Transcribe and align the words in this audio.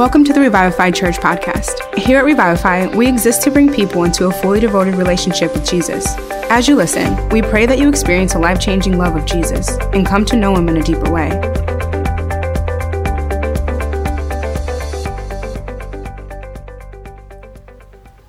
Welcome 0.00 0.24
to 0.24 0.32
the 0.32 0.40
Revivify 0.40 0.92
Church 0.92 1.18
podcast. 1.18 1.94
Here 1.94 2.20
at 2.20 2.24
Revivify, 2.24 2.96
we 2.96 3.06
exist 3.06 3.42
to 3.42 3.50
bring 3.50 3.70
people 3.70 4.04
into 4.04 4.28
a 4.28 4.32
fully 4.32 4.58
devoted 4.58 4.94
relationship 4.94 5.52
with 5.52 5.68
Jesus. 5.68 6.16
As 6.48 6.66
you 6.66 6.74
listen, 6.74 7.28
we 7.28 7.42
pray 7.42 7.66
that 7.66 7.78
you 7.78 7.86
experience 7.86 8.34
a 8.34 8.38
life 8.38 8.58
changing 8.58 8.96
love 8.96 9.14
of 9.14 9.26
Jesus 9.26 9.76
and 9.92 10.06
come 10.06 10.24
to 10.24 10.36
know 10.36 10.56
Him 10.56 10.70
in 10.70 10.78
a 10.78 10.82
deeper 10.82 11.10
way. 11.10 11.28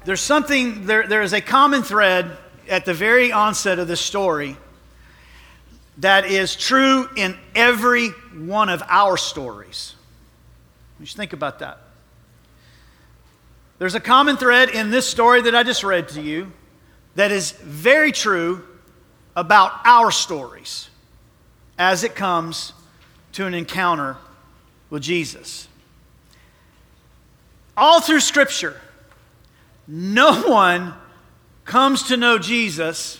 There's 0.03 0.19
something, 0.19 0.85
there, 0.85 1.07
there 1.07 1.21
is 1.21 1.31
a 1.31 1.39
common 1.39 1.83
thread 1.83 2.35
at 2.67 2.83
the 2.83 2.93
very 2.93 3.31
onset 3.31 3.79
of 3.79 3.87
this 3.87 4.01
story 4.01 4.57
that 5.99 6.25
is 6.25 6.53
true 6.53 7.07
in 7.15 7.37
every 7.55 8.09
one 8.09 8.67
of 8.67 8.83
our 8.89 9.15
stories. 9.15 9.95
Just 11.01 11.17
think 11.17 11.33
about 11.33 11.59
that. 11.59 11.79
There's 13.79 13.95
a 13.95 13.99
common 13.99 14.37
thread 14.37 14.69
in 14.69 14.91
this 14.91 15.09
story 15.09 15.41
that 15.41 15.55
I 15.55 15.63
just 15.63 15.83
read 15.83 16.09
to 16.09 16.21
you 16.21 16.51
that 17.15 17.31
is 17.31 17.51
very 17.51 18.11
true 18.11 18.63
about 19.35 19.71
our 19.85 20.11
stories 20.11 20.89
as 21.79 22.03
it 22.03 22.13
comes 22.13 22.73
to 23.33 23.47
an 23.47 23.55
encounter 23.55 24.17
with 24.91 25.01
Jesus. 25.01 25.67
All 27.75 28.01
through 28.01 28.19
Scripture, 28.19 28.79
no 29.87 30.43
one 30.43 30.93
comes 31.65 32.03
to 32.03 32.17
know 32.17 32.37
Jesus 32.37 33.19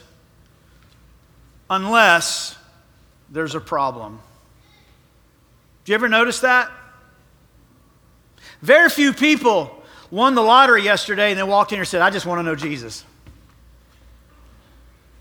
unless 1.70 2.56
there's 3.32 3.56
a 3.56 3.62
problem. 3.62 4.20
Do 5.86 5.92
you 5.92 5.96
ever 5.96 6.10
notice 6.10 6.42
that? 6.42 6.70
Very 8.62 8.90
few 8.90 9.14
people 9.14 9.84
won 10.12 10.36
the 10.36 10.42
lottery 10.42 10.84
yesterday 10.84 11.32
and 11.32 11.40
then 11.40 11.48
walked 11.48 11.72
in 11.72 11.80
and 11.80 11.88
said, 11.88 12.02
I 12.02 12.10
just 12.10 12.26
want 12.26 12.40
to 12.40 12.44
know 12.44 12.56
Jesus. 12.56 13.04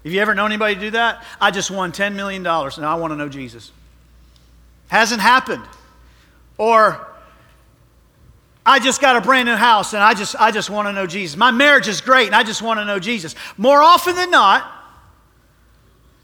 Have 0.05 0.13
you 0.13 0.21
ever 0.21 0.35
known 0.35 0.51
anybody 0.51 0.75
do 0.75 0.91
that? 0.93 1.25
I 1.41 1.51
just 1.51 1.71
won 1.71 1.93
$10 1.93 2.15
million 2.15 2.47
and 2.47 2.87
I 2.87 2.95
want 2.95 3.13
to 3.13 3.17
know 3.17 3.29
Jesus. 3.29 3.71
Hasn't 4.89 5.21
happened. 5.21 5.63
Or, 6.59 7.07
I 8.65 8.79
just 8.79 9.01
got 9.01 9.17
a 9.17 9.21
brand 9.21 9.47
new 9.47 9.57
house 9.57 9.95
and 9.95 10.03
I 10.03 10.15
just, 10.15 10.37
I 10.39 10.51
just 10.51 10.71
want 10.71 10.89
to 10.89 10.93
know 10.93 11.07
Jesus. 11.07 11.37
My 11.37 11.51
marriage 11.51 11.89
is 11.89 12.01
great 12.01 12.27
and 12.27 12.35
I 12.35 12.43
just 12.43 12.63
want 12.63 12.81
to 12.81 12.85
know 12.85 12.99
Jesus. 12.99 13.35
More 13.57 13.83
often 13.83 14.17
than 14.17 14.31
not, 14.31 14.71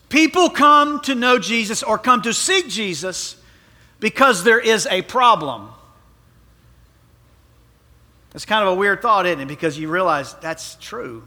people 0.08 0.50
come 0.50 1.00
to 1.02 1.14
know 1.14 1.38
Jesus 1.38 1.82
or 1.82 1.98
come 1.98 2.22
to 2.22 2.32
seek 2.32 2.68
Jesus 2.68 3.36
because 4.00 4.44
there 4.44 4.60
is 4.60 4.86
a 4.86 5.02
problem. 5.02 5.70
It's 8.36 8.44
kind 8.44 8.62
of 8.62 8.68
a 8.68 8.74
weird 8.74 9.00
thought, 9.00 9.24
isn't 9.24 9.40
it? 9.40 9.48
Because 9.48 9.78
you 9.78 9.88
realize 9.88 10.34
that's 10.34 10.74
true 10.74 11.26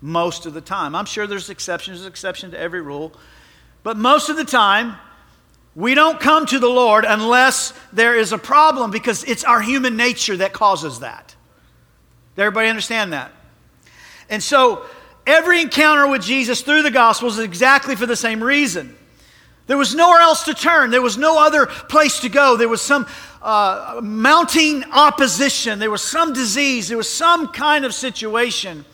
most 0.00 0.46
of 0.46 0.52
the 0.52 0.60
time. 0.60 0.96
I'm 0.96 1.04
sure 1.04 1.28
there's 1.28 1.48
exceptions, 1.48 2.00
there's 2.00 2.08
exception 2.08 2.50
to 2.50 2.58
every 2.58 2.82
rule. 2.82 3.12
But 3.84 3.96
most 3.96 4.28
of 4.28 4.36
the 4.36 4.44
time, 4.44 4.96
we 5.76 5.94
don't 5.94 6.18
come 6.18 6.44
to 6.46 6.58
the 6.58 6.68
Lord 6.68 7.04
unless 7.06 7.72
there 7.92 8.16
is 8.16 8.32
a 8.32 8.38
problem 8.38 8.90
because 8.90 9.22
it's 9.22 9.44
our 9.44 9.60
human 9.60 9.96
nature 9.96 10.36
that 10.38 10.52
causes 10.52 10.98
that. 11.00 11.28
Does 12.34 12.42
everybody 12.42 12.68
understand 12.68 13.12
that? 13.12 13.30
And 14.28 14.42
so, 14.42 14.84
every 15.28 15.60
encounter 15.62 16.08
with 16.08 16.22
Jesus 16.22 16.62
through 16.62 16.82
the 16.82 16.90
Gospels 16.90 17.38
is 17.38 17.44
exactly 17.44 17.94
for 17.94 18.06
the 18.06 18.16
same 18.16 18.42
reason. 18.42 18.96
There 19.66 19.78
was 19.78 19.94
nowhere 19.94 20.20
else 20.20 20.44
to 20.44 20.54
turn. 20.54 20.90
There 20.90 21.00
was 21.00 21.16
no 21.16 21.44
other 21.44 21.66
place 21.66 22.20
to 22.20 22.28
go. 22.28 22.56
There 22.56 22.68
was 22.68 22.82
some 22.82 23.06
uh, 23.40 24.00
mounting 24.02 24.84
opposition. 24.84 25.78
There 25.78 25.90
was 25.90 26.02
some 26.02 26.32
disease. 26.32 26.88
There 26.88 26.98
was 26.98 27.08
some 27.08 27.48
kind 27.48 27.84
of 27.84 27.94
situation 27.94 28.84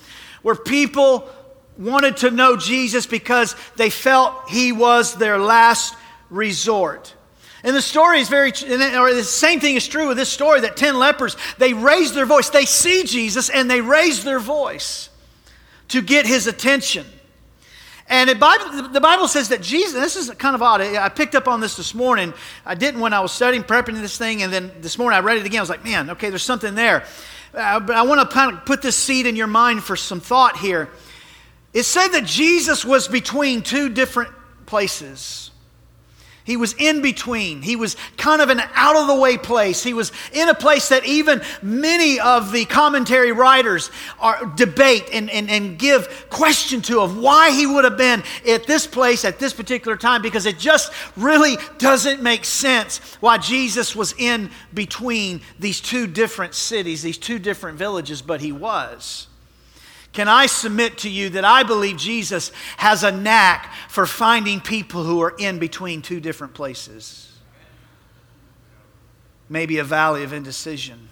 where 0.43 0.55
people 0.55 1.29
wanted 1.77 2.19
to 2.19 2.31
know 2.31 2.57
Jesus 2.57 3.07
because 3.07 3.57
they 3.77 3.91
felt 3.91 4.49
he 4.49 4.71
was 4.71 5.15
their 5.17 5.39
last 5.39 5.95
resort. 6.29 7.15
And 7.63 7.77
the 7.77 7.83
story 7.83 8.21
is 8.21 8.29
very, 8.29 8.51
or 8.51 9.13
the 9.13 9.25
same 9.25 9.61
thing 9.61 9.77
is 9.77 9.87
true 9.87 10.09
with 10.09 10.17
this 10.17 10.31
story 10.31 10.61
that 10.61 10.77
10 10.77 10.99
lepers, 10.99 11.37
they 11.59 11.75
raise 11.75 12.15
their 12.15 12.27
voice. 12.27 12.49
They 12.49 12.65
see 12.65 13.05
Jesus 13.05 13.51
and 13.51 13.71
they 13.71 13.81
raise 13.81 14.25
their 14.25 14.39
voice 14.39 15.11
to 15.89 16.01
get 16.01 16.27
his 16.27 16.47
attention. 16.47 17.07
And 18.11 18.41
Bible, 18.41 18.89
the 18.89 19.01
Bible 19.01 19.29
says 19.29 19.51
that 19.51 19.63
Jesus, 19.63 19.95
this 19.95 20.17
is 20.17 20.31
kind 20.33 20.57
of 20.57 20.63
odd. 20.63 20.81
I 20.81 21.09
picked 21.09 21.37
up 21.37 21.47
on 21.47 21.61
this 21.61 21.77
this 21.77 21.95
morning. 21.95 22.35
I 22.67 22.75
didn't 22.75 23.01
when 23.01 23.13
I 23.13 23.21
was 23.21 23.31
studying, 23.31 23.63
prepping 23.63 23.95
this 24.01 24.19
thing, 24.19 24.43
and 24.43 24.53
then 24.53 24.73
this 24.81 24.99
morning 24.99 25.17
I 25.17 25.21
read 25.21 25.39
it 25.39 25.47
again. 25.47 25.61
I 25.61 25.63
was 25.63 25.71
like, 25.71 25.85
man, 25.85 26.11
okay, 26.11 26.29
there's 26.29 26.43
something 26.43 26.75
there. 26.75 27.05
Uh, 27.55 27.79
but 27.79 27.95
I 27.95 28.03
want 28.03 28.29
to 28.29 28.35
kind 28.35 28.53
of 28.53 28.67
put 28.67 28.83
this 28.83 28.97
seed 28.97 29.27
in 29.27 29.37
your 29.37 29.47
mind 29.47 29.85
for 29.85 29.95
some 29.95 30.19
thought 30.19 30.57
here. 30.57 30.89
It 31.73 31.85
said 31.85 32.09
that 32.09 32.25
Jesus 32.25 32.85
was 32.85 33.07
between 33.07 33.63
two 33.63 33.89
different 33.89 34.33
places. 34.67 35.50
He 36.45 36.57
was 36.57 36.75
in 36.79 37.03
between. 37.03 37.63
He 37.63 37.77
was 37.77 37.97
kind 38.17 38.41
of 38.41 38.49
an 38.49 38.61
out 38.75 38.97
of 38.97 39.07
the 39.07 39.15
way 39.15 39.37
place. 39.37 39.83
He 39.83 39.95
was 39.95 40.11
in 40.33 40.49
a 40.49 40.55
place 40.55 40.89
that 40.89 41.05
even 41.05 41.43
many 41.63 42.19
of 42.19 42.53
the 42.53 42.65
commentary 42.65 43.33
writers 43.33 43.91
are, 44.19 44.47
debate 44.57 45.09
and, 45.13 45.31
and, 45.31 45.51
and 45.51 45.79
give 45.79 46.27
question 46.31 46.81
to 46.83 47.01
of 47.01 47.17
why 47.17 47.51
he 47.51 47.67
would 47.67 47.85
have 47.85 47.97
been 47.97 48.23
at 48.49 48.67
this 48.67 48.87
place 48.87 49.25
at 49.25 49.39
this 49.39 49.53
particular 49.53 49.97
time 49.97 50.23
because 50.23 50.47
it 50.47 50.59
just 50.59 50.93
really 51.17 51.57
doesn't 51.79 52.23
make 52.23 52.45
sense 52.45 52.99
why 53.21 53.39
Jesus 53.39 53.95
was 53.95 54.15
in 54.19 54.51
between 54.73 55.41
these 55.59 55.81
two 55.81 56.07
different 56.07 56.55
cities, 56.55 57.03
these 57.03 57.19
two 57.19 57.39
different 57.39 57.79
villages, 57.79 58.23
but 58.23 58.41
he 58.41 58.53
was. 58.53 59.29
Can 60.13 60.27
I 60.27 60.47
submit 60.47 60.99
to 60.99 61.11
you 61.11 61.31
that 61.31 61.45
I 61.45 61.63
believe 61.63 61.97
Jesus 61.97 62.51
has 62.79 63.05
a 63.05 63.13
knack 63.13 63.73
for 63.89 64.07
finding 64.07 64.61
people 64.61 65.05
who 65.05 65.21
are 65.23 65.35
in 65.39 65.59
between 65.59 66.03
two 66.03 66.19
different 66.19 66.55
places? 66.55 67.39
Maybe 69.49 69.79
a 69.79 69.85
valley 69.85 70.25
of 70.25 70.33
indecision. 70.33 71.10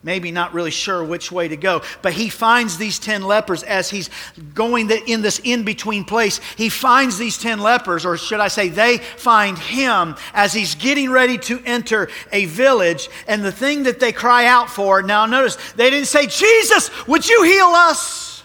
Maybe 0.00 0.30
not 0.30 0.54
really 0.54 0.70
sure 0.70 1.02
which 1.02 1.32
way 1.32 1.48
to 1.48 1.56
go. 1.56 1.82
But 2.02 2.12
he 2.12 2.28
finds 2.28 2.78
these 2.78 3.00
10 3.00 3.22
lepers 3.22 3.64
as 3.64 3.90
he's 3.90 4.10
going 4.54 4.88
in 4.90 5.22
this 5.22 5.40
in 5.42 5.64
between 5.64 6.04
place. 6.04 6.40
He 6.56 6.68
finds 6.68 7.18
these 7.18 7.36
10 7.36 7.58
lepers, 7.58 8.06
or 8.06 8.16
should 8.16 8.38
I 8.38 8.46
say, 8.46 8.68
they 8.68 8.98
find 8.98 9.58
him 9.58 10.14
as 10.34 10.52
he's 10.52 10.76
getting 10.76 11.10
ready 11.10 11.36
to 11.38 11.60
enter 11.64 12.08
a 12.30 12.44
village. 12.44 13.08
And 13.26 13.44
the 13.44 13.50
thing 13.50 13.82
that 13.84 13.98
they 13.98 14.12
cry 14.12 14.46
out 14.46 14.70
for 14.70 15.02
now, 15.02 15.26
notice, 15.26 15.56
they 15.72 15.90
didn't 15.90 16.06
say, 16.06 16.28
Jesus, 16.28 16.90
would 17.08 17.28
you 17.28 17.42
heal 17.42 17.66
us? 17.66 18.44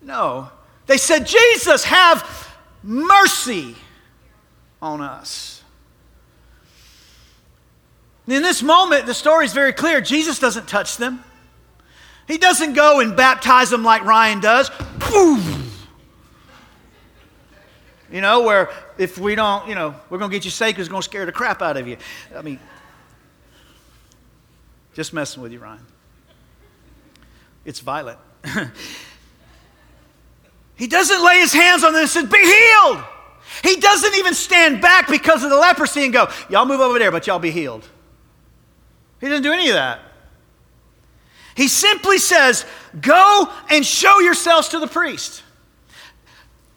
No. 0.00 0.48
They 0.86 0.98
said, 0.98 1.26
Jesus, 1.26 1.82
have 1.84 2.54
mercy 2.84 3.74
on 4.80 5.00
us. 5.00 5.53
In 8.26 8.42
this 8.42 8.62
moment, 8.62 9.06
the 9.06 9.14
story 9.14 9.44
is 9.44 9.52
very 9.52 9.72
clear. 9.72 10.00
Jesus 10.00 10.38
doesn't 10.38 10.66
touch 10.66 10.96
them. 10.96 11.22
He 12.26 12.38
doesn't 12.38 12.72
go 12.72 13.00
and 13.00 13.14
baptize 13.14 13.68
them 13.68 13.84
like 13.84 14.02
Ryan 14.04 14.40
does. 14.40 14.70
You 18.10 18.20
know, 18.20 18.42
where 18.42 18.70
if 18.96 19.18
we 19.18 19.34
don't, 19.34 19.68
you 19.68 19.74
know, 19.74 19.94
we're 20.08 20.18
going 20.18 20.30
to 20.30 20.36
get 20.36 20.44
you 20.44 20.50
because 20.50 20.80
it's 20.80 20.88
going 20.88 21.02
to 21.02 21.04
scare 21.04 21.26
the 21.26 21.32
crap 21.32 21.60
out 21.60 21.76
of 21.76 21.86
you. 21.86 21.98
I 22.34 22.40
mean, 22.42 22.58
just 24.94 25.12
messing 25.12 25.42
with 25.42 25.52
you, 25.52 25.58
Ryan. 25.58 25.84
It's 27.64 27.80
violent. 27.80 28.18
he 30.76 30.86
doesn't 30.86 31.24
lay 31.24 31.40
his 31.40 31.52
hands 31.52 31.82
on 31.82 31.92
them 31.92 32.02
and 32.02 32.10
says, 32.10 32.30
Be 32.30 32.38
healed. 32.38 33.04
He 33.62 33.76
doesn't 33.76 34.14
even 34.14 34.32
stand 34.32 34.80
back 34.80 35.08
because 35.08 35.44
of 35.44 35.50
the 35.50 35.56
leprosy 35.56 36.04
and 36.04 36.12
go, 36.12 36.28
Y'all 36.48 36.66
move 36.66 36.80
over 36.80 36.98
there, 36.98 37.10
but 37.10 37.26
y'all 37.26 37.38
be 37.38 37.50
healed. 37.50 37.88
He 39.24 39.30
doesn't 39.30 39.42
do 39.42 39.54
any 39.54 39.70
of 39.70 39.74
that. 39.76 40.00
He 41.56 41.66
simply 41.66 42.18
says, 42.18 42.66
Go 43.00 43.50
and 43.70 43.86
show 43.86 44.20
yourselves 44.20 44.68
to 44.68 44.78
the 44.78 44.86
priest. 44.86 45.42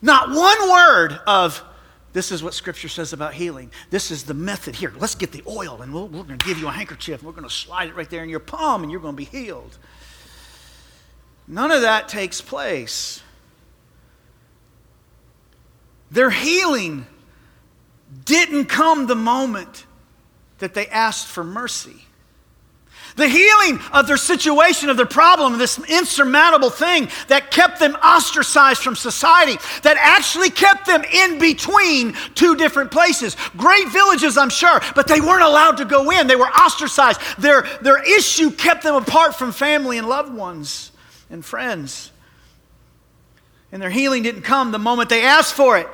Not 0.01 0.29
one 0.29 0.71
word 0.71 1.19
of, 1.27 1.61
this 2.13 2.31
is 2.31 2.41
what 2.41 2.53
Scripture 2.53 2.87
says 2.87 3.11
about 3.11 3.33
healing. 3.33 3.69
This 3.89 4.11
is 4.11 4.23
the 4.23 4.33
method. 4.33 4.77
Here, 4.77 4.93
let's 4.97 5.13
get 5.13 5.33
the 5.33 5.43
oil 5.45 5.81
and 5.81 5.93
we 5.93 5.99
we 6.03 6.19
are 6.21 6.23
going 6.23 6.39
to 6.39 6.45
give 6.45 6.57
you 6.57 6.69
a 6.69 6.71
handkerchief 6.71 7.19
and 7.19 7.27
we're 7.27 7.33
going 7.33 7.43
to 7.43 7.53
slide 7.53 7.89
it 7.89 7.95
right 7.95 8.09
there 8.09 8.23
in 8.23 8.29
your 8.29 8.39
palm 8.39 8.81
and 8.81 8.93
you're 8.93 9.01
going 9.01 9.15
to 9.15 9.17
be 9.17 9.25
healed. 9.25 9.77
None 11.49 11.69
of 11.71 11.81
that 11.81 12.07
takes 12.07 12.39
place. 12.39 13.21
Their 16.11 16.29
healing 16.29 17.07
didn't 18.23 18.67
come 18.67 19.07
the 19.07 19.15
moment 19.15 19.85
that 20.59 20.73
they 20.75 20.87
asked 20.87 21.27
for 21.27 21.43
mercy. 21.43 22.06
The 23.17 23.27
healing 23.27 23.79
of 23.91 24.05
their 24.05 24.17
situation, 24.17 24.89
of 24.89 24.95
their 24.95 25.07
problem, 25.07 25.57
this 25.57 25.79
insurmountable 25.89 26.69
thing 26.69 27.09
that 27.27 27.49
kept 27.49 27.79
them 27.79 27.95
ostracized 27.95 28.83
from 28.83 28.95
society, 28.95 29.57
that 29.81 29.97
actually 29.99 30.51
kept 30.51 30.85
them 30.85 31.03
in 31.03 31.39
between 31.39 32.13
two 32.35 32.55
different 32.55 32.91
places. 32.91 33.35
Great 33.57 33.89
villages, 33.89 34.37
I'm 34.37 34.51
sure, 34.51 34.79
but 34.95 35.07
they 35.07 35.19
weren't 35.19 35.43
allowed 35.43 35.77
to 35.77 35.85
go 35.85 36.11
in. 36.11 36.27
They 36.27 36.35
were 36.35 36.45
ostracized. 36.45 37.19
Their, 37.39 37.63
their 37.81 38.01
issue 38.03 38.51
kept 38.51 38.83
them 38.83 38.95
apart 38.95 39.35
from 39.35 39.51
family 39.51 39.97
and 39.97 40.07
loved 40.07 40.33
ones 40.33 40.91
and 41.31 41.43
friends. 41.43 42.11
And 43.71 43.81
their 43.81 43.89
healing 43.89 44.21
didn't 44.21 44.43
come 44.43 44.71
the 44.71 44.79
moment 44.79 45.09
they 45.09 45.25
asked 45.25 45.55
for 45.55 45.77
it. 45.77 45.87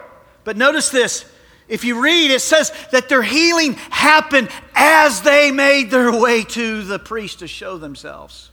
But 0.44 0.58
notice 0.58 0.90
this 0.90 1.24
if 1.68 1.84
you 1.84 2.02
read, 2.04 2.32
it 2.32 2.42
says 2.42 2.72
that 2.92 3.10
their 3.10 3.24
healing 3.24 3.74
happened 3.90 4.50
as 4.76 5.22
they 5.22 5.52
made 5.52 5.92
their 5.92 6.12
way 6.12 6.44
to 6.44 6.84
the 6.84 7.00
priest 7.00 7.40
to 7.40 7.48
show 7.48 7.78
themselves. 7.78 8.52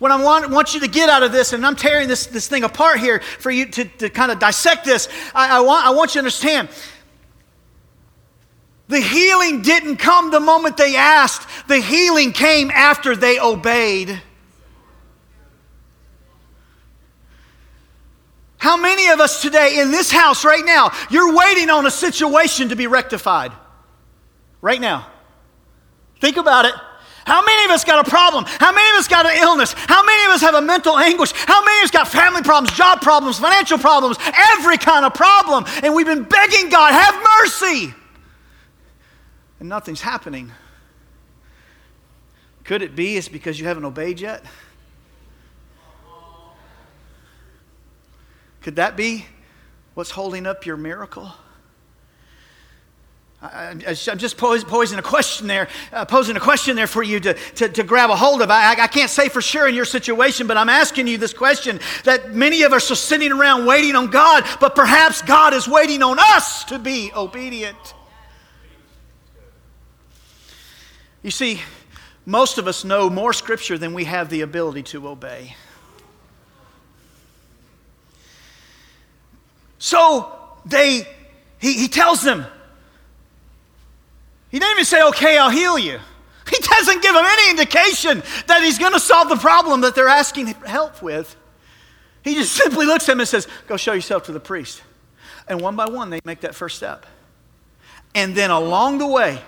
What 0.00 0.10
I 0.10 0.22
want, 0.22 0.50
want 0.50 0.74
you 0.74 0.80
to 0.80 0.88
get 0.88 1.08
out 1.10 1.22
of 1.22 1.30
this, 1.30 1.52
and 1.52 1.64
I'm 1.64 1.76
tearing 1.76 2.08
this, 2.08 2.26
this 2.26 2.48
thing 2.48 2.64
apart 2.64 3.00
here 3.00 3.20
for 3.20 3.50
you 3.50 3.66
to, 3.66 3.84
to 3.84 4.10
kind 4.10 4.32
of 4.32 4.38
dissect 4.38 4.84
this, 4.84 5.08
I, 5.34 5.58
I, 5.58 5.60
want, 5.60 5.86
I 5.86 5.90
want 5.90 6.10
you 6.10 6.14
to 6.14 6.20
understand. 6.20 6.70
The 8.88 9.00
healing 9.00 9.62
didn't 9.62 9.98
come 9.98 10.30
the 10.30 10.40
moment 10.40 10.76
they 10.76 10.96
asked, 10.96 11.46
the 11.68 11.78
healing 11.78 12.32
came 12.32 12.70
after 12.70 13.14
they 13.14 13.38
obeyed. 13.38 14.20
How 18.60 18.76
many 18.76 19.08
of 19.08 19.20
us 19.20 19.40
today 19.40 19.78
in 19.80 19.90
this 19.90 20.10
house 20.10 20.44
right 20.44 20.62
now, 20.62 20.92
you're 21.08 21.34
waiting 21.34 21.70
on 21.70 21.86
a 21.86 21.90
situation 21.90 22.68
to 22.68 22.76
be 22.76 22.86
rectified? 22.86 23.52
Right 24.60 24.80
now. 24.80 25.06
Think 26.20 26.36
about 26.36 26.66
it. 26.66 26.74
How 27.24 27.42
many 27.42 27.64
of 27.64 27.70
us 27.70 27.84
got 27.84 28.06
a 28.06 28.10
problem? 28.10 28.44
How 28.46 28.70
many 28.70 28.90
of 28.90 28.96
us 28.96 29.08
got 29.08 29.24
an 29.24 29.34
illness? 29.38 29.72
How 29.74 30.04
many 30.04 30.24
of 30.26 30.32
us 30.32 30.42
have 30.42 30.54
a 30.54 30.60
mental 30.60 30.98
anguish? 30.98 31.32
How 31.32 31.64
many 31.64 31.78
of 31.78 31.84
us 31.84 31.90
got 31.90 32.06
family 32.06 32.42
problems, 32.42 32.76
job 32.76 33.00
problems, 33.00 33.38
financial 33.38 33.78
problems, 33.78 34.18
every 34.52 34.76
kind 34.76 35.06
of 35.06 35.14
problem? 35.14 35.64
And 35.82 35.94
we've 35.94 36.06
been 36.06 36.24
begging 36.24 36.68
God, 36.68 36.92
have 36.92 37.14
mercy. 37.40 37.94
And 39.58 39.70
nothing's 39.70 40.02
happening. 40.02 40.52
Could 42.64 42.82
it 42.82 42.94
be 42.94 43.16
it's 43.16 43.28
because 43.28 43.58
you 43.58 43.66
haven't 43.66 43.86
obeyed 43.86 44.20
yet? 44.20 44.44
Could 48.60 48.76
that 48.76 48.96
be 48.96 49.26
what's 49.94 50.10
holding 50.10 50.46
up 50.46 50.66
your 50.66 50.76
miracle? 50.76 51.32
I, 53.42 53.70
am 53.70 54.18
just 54.18 54.36
posing 54.36 54.98
a 54.98 55.02
question 55.02 55.46
there, 55.46 55.68
uh, 55.92 56.04
posing 56.04 56.36
a 56.36 56.40
question 56.40 56.76
there 56.76 56.86
for 56.86 57.02
you 57.02 57.20
to, 57.20 57.32
to, 57.32 57.70
to 57.70 57.82
grab 57.82 58.10
a 58.10 58.16
hold 58.16 58.42
of. 58.42 58.50
I, 58.50 58.72
I, 58.72 58.86
can't 58.86 59.08
say 59.08 59.30
for 59.30 59.40
sure 59.40 59.66
in 59.66 59.74
your 59.74 59.86
situation, 59.86 60.46
but 60.46 60.58
I'm 60.58 60.68
asking 60.68 61.06
you 61.06 61.16
this 61.16 61.32
question 61.32 61.80
that 62.04 62.34
many 62.34 62.64
of 62.64 62.74
us 62.74 62.90
are 62.90 62.96
sitting 62.96 63.32
around 63.32 63.64
waiting 63.64 63.96
on 63.96 64.08
God, 64.08 64.44
but 64.60 64.74
perhaps 64.74 65.22
God 65.22 65.54
is 65.54 65.66
waiting 65.66 66.02
on 66.02 66.18
us 66.18 66.64
to 66.64 66.78
be 66.78 67.12
obedient. 67.16 67.94
You 71.22 71.30
see, 71.30 71.62
most 72.26 72.58
of 72.58 72.68
us 72.68 72.84
know 72.84 73.08
more 73.08 73.32
scripture 73.32 73.78
than 73.78 73.94
we 73.94 74.04
have 74.04 74.28
the 74.28 74.42
ability 74.42 74.82
to 74.84 75.08
obey. 75.08 75.56
So 79.80 80.30
they, 80.66 81.08
he, 81.58 81.72
he 81.72 81.88
tells 81.88 82.22
them, 82.22 82.46
he 84.50 84.58
didn't 84.58 84.72
even 84.72 84.84
say, 84.84 85.02
okay, 85.08 85.36
I'll 85.36 85.50
heal 85.50 85.76
you. 85.76 85.98
He 86.50 86.56
doesn't 86.56 87.00
give 87.00 87.14
them 87.14 87.24
any 87.24 87.50
indication 87.50 88.24
that 88.48 88.60
he's 88.64 88.76
going 88.76 88.92
to 88.92 88.98
solve 88.98 89.28
the 89.28 89.36
problem 89.36 89.82
that 89.82 89.94
they're 89.94 90.08
asking 90.08 90.48
help 90.48 91.00
with. 91.00 91.36
He 92.24 92.34
just 92.34 92.52
simply 92.62 92.86
looks 92.86 93.04
at 93.04 93.12
them 93.12 93.20
and 93.20 93.28
says, 93.28 93.46
Go 93.68 93.76
show 93.76 93.92
yourself 93.92 94.24
to 94.24 94.32
the 94.32 94.40
priest. 94.40 94.82
And 95.46 95.60
one 95.60 95.76
by 95.76 95.88
one, 95.88 96.10
they 96.10 96.18
make 96.24 96.40
that 96.40 96.56
first 96.56 96.76
step. 96.76 97.06
And 98.16 98.34
then 98.34 98.50
along 98.50 98.98
the 98.98 99.06
way, 99.06 99.40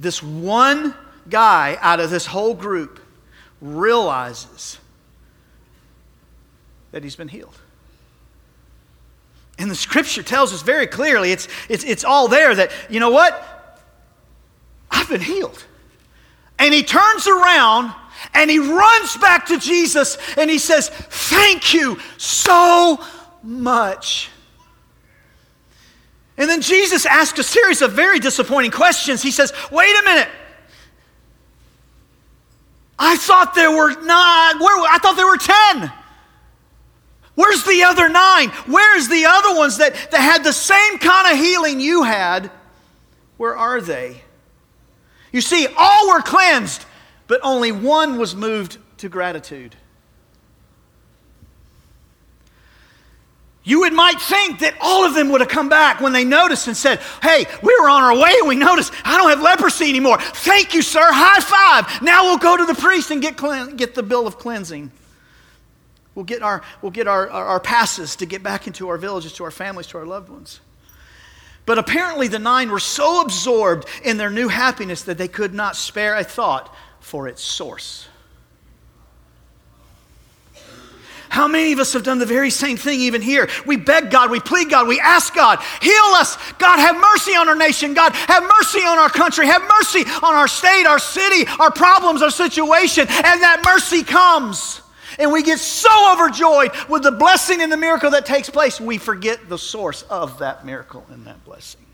this 0.00 0.20
one 0.20 0.96
guy 1.28 1.78
out 1.80 2.00
of 2.00 2.10
this 2.10 2.26
whole 2.26 2.54
group 2.54 2.98
realizes 3.60 4.78
that 6.90 7.04
he's 7.04 7.14
been 7.14 7.28
healed. 7.28 7.59
And 9.60 9.70
the 9.70 9.74
scripture 9.74 10.22
tells 10.22 10.54
us 10.54 10.62
very 10.62 10.86
clearly, 10.86 11.32
it's, 11.32 11.46
it's, 11.68 11.84
it's 11.84 12.02
all 12.02 12.28
there 12.28 12.54
that, 12.54 12.72
you 12.88 12.98
know 12.98 13.10
what? 13.10 13.46
I've 14.90 15.08
been 15.08 15.20
healed. 15.20 15.62
And 16.58 16.72
he 16.72 16.82
turns 16.82 17.26
around 17.26 17.94
and 18.32 18.50
he 18.50 18.58
runs 18.58 19.18
back 19.18 19.46
to 19.46 19.58
Jesus 19.58 20.16
and 20.38 20.50
he 20.50 20.58
says, 20.58 20.88
Thank 20.88 21.74
you 21.74 21.98
so 22.16 23.04
much. 23.42 24.30
And 26.38 26.48
then 26.48 26.62
Jesus 26.62 27.04
asks 27.04 27.38
a 27.38 27.42
series 27.42 27.82
of 27.82 27.92
very 27.92 28.18
disappointing 28.18 28.70
questions. 28.70 29.22
He 29.22 29.30
says, 29.30 29.52
Wait 29.70 29.94
a 29.94 30.02
minute. 30.04 30.28
I 32.98 33.16
thought 33.18 33.54
there 33.54 33.70
were 33.70 33.90
nine. 33.90 34.58
Where, 34.58 34.90
I 34.90 34.98
thought 35.02 35.16
there 35.16 35.26
were 35.26 35.36
ten. 35.36 35.99
Where's 37.40 37.64
the 37.64 37.84
other 37.84 38.10
nine? 38.10 38.50
Where's 38.66 39.08
the 39.08 39.24
other 39.24 39.56
ones 39.56 39.78
that, 39.78 39.94
that 40.10 40.20
had 40.20 40.44
the 40.44 40.52
same 40.52 40.98
kind 40.98 41.32
of 41.32 41.42
healing 41.42 41.80
you 41.80 42.02
had? 42.02 42.50
Where 43.38 43.56
are 43.56 43.80
they? 43.80 44.20
You 45.32 45.40
see, 45.40 45.66
all 45.74 46.08
were 46.08 46.20
cleansed, 46.20 46.84
but 47.28 47.40
only 47.42 47.72
one 47.72 48.18
was 48.18 48.36
moved 48.36 48.76
to 48.98 49.08
gratitude. 49.08 49.74
You 53.64 53.80
would 53.80 53.94
might 53.94 54.20
think 54.20 54.58
that 54.58 54.74
all 54.78 55.06
of 55.06 55.14
them 55.14 55.30
would 55.30 55.40
have 55.40 55.48
come 55.48 55.70
back 55.70 56.02
when 56.02 56.12
they 56.12 56.26
noticed 56.26 56.66
and 56.66 56.76
said, 56.76 57.00
Hey, 57.22 57.46
we 57.62 57.74
were 57.80 57.88
on 57.88 58.02
our 58.02 58.16
way 58.16 58.32
and 58.38 58.48
we 58.48 58.56
noticed 58.56 58.92
I 59.02 59.16
don't 59.16 59.30
have 59.30 59.40
leprosy 59.40 59.88
anymore. 59.88 60.20
Thank 60.20 60.74
you, 60.74 60.82
sir. 60.82 61.00
High 61.02 61.40
five. 61.40 62.02
Now 62.02 62.24
we'll 62.24 62.36
go 62.36 62.58
to 62.58 62.66
the 62.66 62.74
priest 62.74 63.10
and 63.10 63.22
get, 63.22 63.38
get 63.78 63.94
the 63.94 64.02
bill 64.02 64.26
of 64.26 64.36
cleansing. 64.36 64.92
We'll 66.14 66.24
get, 66.24 66.42
our, 66.42 66.62
we'll 66.82 66.90
get 66.90 67.06
our, 67.06 67.30
our, 67.30 67.46
our 67.46 67.60
passes 67.60 68.16
to 68.16 68.26
get 68.26 68.42
back 68.42 68.66
into 68.66 68.88
our 68.88 68.98
villages, 68.98 69.32
to 69.34 69.44
our 69.44 69.50
families, 69.50 69.86
to 69.88 69.98
our 69.98 70.04
loved 70.04 70.28
ones. 70.28 70.60
But 71.66 71.78
apparently, 71.78 72.26
the 72.26 72.38
nine 72.38 72.70
were 72.70 72.80
so 72.80 73.20
absorbed 73.20 73.86
in 74.02 74.16
their 74.16 74.30
new 74.30 74.48
happiness 74.48 75.02
that 75.02 75.18
they 75.18 75.28
could 75.28 75.54
not 75.54 75.76
spare 75.76 76.16
a 76.16 76.24
thought 76.24 76.74
for 76.98 77.28
its 77.28 77.42
source. 77.42 78.08
How 81.28 81.46
many 81.46 81.70
of 81.70 81.78
us 81.78 81.92
have 81.92 82.02
done 82.02 82.18
the 82.18 82.26
very 82.26 82.50
same 82.50 82.76
thing 82.76 83.00
even 83.02 83.22
here? 83.22 83.48
We 83.64 83.76
beg 83.76 84.10
God, 84.10 84.32
we 84.32 84.40
plead 84.40 84.68
God, 84.68 84.88
we 84.88 84.98
ask 84.98 85.32
God, 85.32 85.60
heal 85.80 85.92
us. 86.14 86.36
God, 86.58 86.80
have 86.80 86.96
mercy 86.96 87.36
on 87.36 87.48
our 87.48 87.54
nation. 87.54 87.94
God, 87.94 88.12
have 88.14 88.42
mercy 88.42 88.80
on 88.80 88.98
our 88.98 89.08
country. 89.08 89.46
Have 89.46 89.62
mercy 89.62 90.00
on 90.00 90.34
our 90.34 90.48
state, 90.48 90.86
our 90.86 90.98
city, 90.98 91.48
our 91.60 91.70
problems, 91.70 92.20
our 92.20 92.32
situation. 92.32 93.06
And 93.06 93.42
that 93.42 93.62
mercy 93.64 94.02
comes. 94.02 94.82
And 95.20 95.30
we 95.30 95.42
get 95.42 95.58
so 95.58 96.14
overjoyed 96.14 96.72
with 96.88 97.02
the 97.02 97.12
blessing 97.12 97.60
and 97.60 97.70
the 97.70 97.76
miracle 97.76 98.10
that 98.12 98.24
takes 98.24 98.48
place, 98.48 98.80
we 98.80 98.96
forget 98.96 99.50
the 99.50 99.58
source 99.58 100.00
of 100.04 100.38
that 100.38 100.64
miracle 100.64 101.04
and 101.10 101.26
that 101.26 101.44
blessing. 101.44 101.84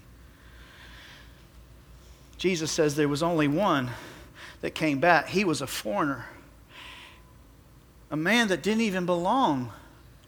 Jesus 2.38 2.71
says 2.71 2.95
there 2.95 3.09
was 3.09 3.25
only 3.25 3.49
one 3.49 3.90
that 4.61 4.76
came 4.76 5.00
back. 5.00 5.26
He 5.26 5.45
was 5.45 5.61
a 5.61 5.66
foreigner, 5.66 6.26
a 8.12 8.16
man 8.16 8.47
that 8.49 8.62
didn't 8.62 8.83
even 8.83 9.06
belong 9.06 9.73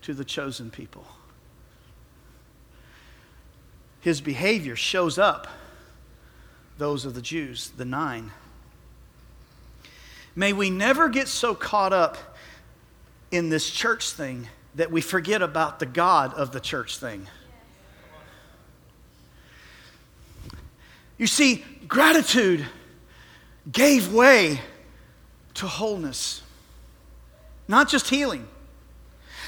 to 0.02 0.12
the 0.12 0.24
chosen 0.24 0.68
people. 0.68 1.06
His 4.00 4.20
behavior 4.20 4.74
shows 4.74 5.20
up 5.20 5.46
those 6.78 7.04
of 7.04 7.14
the 7.14 7.22
Jews, 7.22 7.70
the 7.76 7.84
nine. 7.84 8.32
May 10.34 10.52
we 10.52 10.68
never 10.68 11.08
get 11.08 11.28
so 11.28 11.54
caught 11.54 11.92
up 11.92 12.16
in 13.30 13.48
this 13.48 13.68
church 13.68 14.10
thing 14.10 14.48
that 14.74 14.90
we 14.90 15.00
forget 15.00 15.42
about 15.42 15.78
the 15.78 15.86
God 15.86 16.34
of 16.34 16.52
the 16.52 16.60
church 16.60 16.98
thing. 16.98 17.26
You 21.18 21.26
see, 21.26 21.64
gratitude 21.88 22.64
gave 23.70 24.12
way 24.12 24.60
to 25.54 25.66
wholeness, 25.66 26.42
not 27.66 27.88
just 27.88 28.08
healing. 28.08 28.46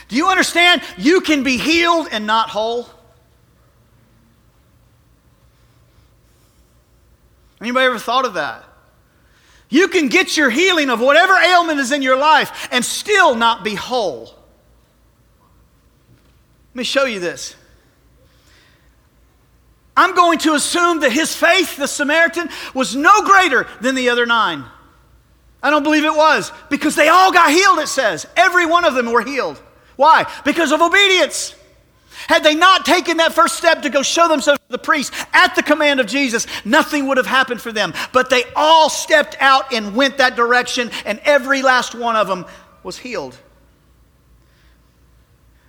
Do 0.09 0.17
you 0.17 0.27
understand? 0.27 0.83
You 0.99 1.21
can 1.21 1.45
be 1.45 1.57
healed 1.57 2.09
and 2.11 2.27
not 2.27 2.51
whole. 2.51 2.89
Anybody 7.61 7.87
ever 7.87 7.99
thought 7.99 8.25
of 8.25 8.35
that? 8.35 8.65
You 9.71 9.89
can 9.89 10.09
get 10.09 10.37
your 10.37 10.51
healing 10.51 10.91
of 10.91 11.01
whatever 11.01 11.35
ailment 11.35 11.79
is 11.79 11.93
in 11.93 12.03
your 12.03 12.19
life 12.19 12.69
and 12.73 12.85
still 12.85 13.37
not 13.37 13.65
be 13.65 13.77
whole. 13.77 14.35
Let 16.71 16.75
me 16.75 16.85
show 16.85 17.05
you 17.05 17.21
this. 17.21 17.55
I'm 19.97 20.15
going 20.15 20.39
to 20.41 20.55
assume 20.55 21.01
that 21.01 21.13
his 21.13 21.35
faith, 21.35 21.77
the 21.77 21.87
Samaritan, 21.87 22.49
was 22.75 22.97
no 22.97 23.23
greater 23.23 23.67
than 23.81 23.95
the 23.95 24.09
other 24.09 24.27
nine. 24.27 24.65
I 25.63 25.71
don't 25.71 25.83
believe 25.83 26.05
it 26.05 26.17
was 26.17 26.53
because 26.69 26.97
they 26.97 27.09
all 27.09 27.33
got 27.33 27.51
healed, 27.51 27.79
it 27.79 27.89
says. 27.89 28.27
Every 28.37 28.67
one 28.67 28.85
of 28.85 28.95
them 28.95 29.13
were 29.13 29.23
healed. 29.23 29.61
Why? 29.97 30.31
Because 30.45 30.73
of 30.73 30.81
obedience. 30.81 31.55
Had 32.29 32.45
they 32.45 32.55
not 32.55 32.85
taken 32.85 33.19
that 33.19 33.33
first 33.33 33.57
step 33.57 33.83
to 33.83 33.91
go 33.91 34.03
show 34.03 34.29
themselves 34.29 34.61
to 34.61 34.73
the 34.73 34.79
priest 34.79 35.13
at 35.33 35.55
the 35.55 35.63
command 35.63 36.01
of 36.01 36.07
Jesus, 36.07 36.47
nothing 36.65 37.07
would 37.09 37.17
have 37.17 37.27
happened 37.27 37.61
for 37.61 37.73
them. 37.73 37.93
But 38.13 38.31
they 38.31 38.45
all 38.55 38.89
stepped 38.89 39.37
out 39.41 39.73
and 39.73 39.97
went 39.97 40.19
that 40.19 40.37
direction, 40.37 40.91
and 41.05 41.21
every 41.25 41.63
last 41.63 41.95
one 41.95 42.17
of 42.17 42.29
them 42.29 42.47
was 42.83 42.99
healed. 42.99 43.37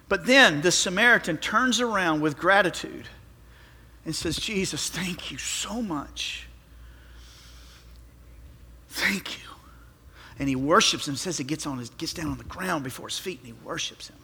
But 0.10 0.26
then 0.26 0.62
the 0.62 0.72
Samaritan 0.72 1.38
turns 1.38 1.80
around 1.80 2.22
with 2.22 2.38
gratitude 2.38 3.08
and 4.06 4.16
says, 4.16 4.36
Jesus, 4.36 4.90
thank 4.90 5.32
you 5.32 5.38
so 5.38 5.82
much. 5.82 6.48
Thank 8.90 9.40
you. 9.40 9.48
And 10.38 10.50
he 10.50 10.56
worships 10.56 11.08
him, 11.08 11.16
says 11.16 11.38
he 11.38 11.44
gets, 11.44 11.66
on 11.66 11.78
his, 11.78 11.92
gets 11.92 12.14
down 12.14 12.28
on 12.28 12.38
the 12.38 12.44
ground 12.44 12.84
before 12.84 13.08
his 13.08 13.20
feet 13.20 13.38
and 13.38 13.48
he 13.48 13.54
worships 13.64 14.10
him. 14.10 14.18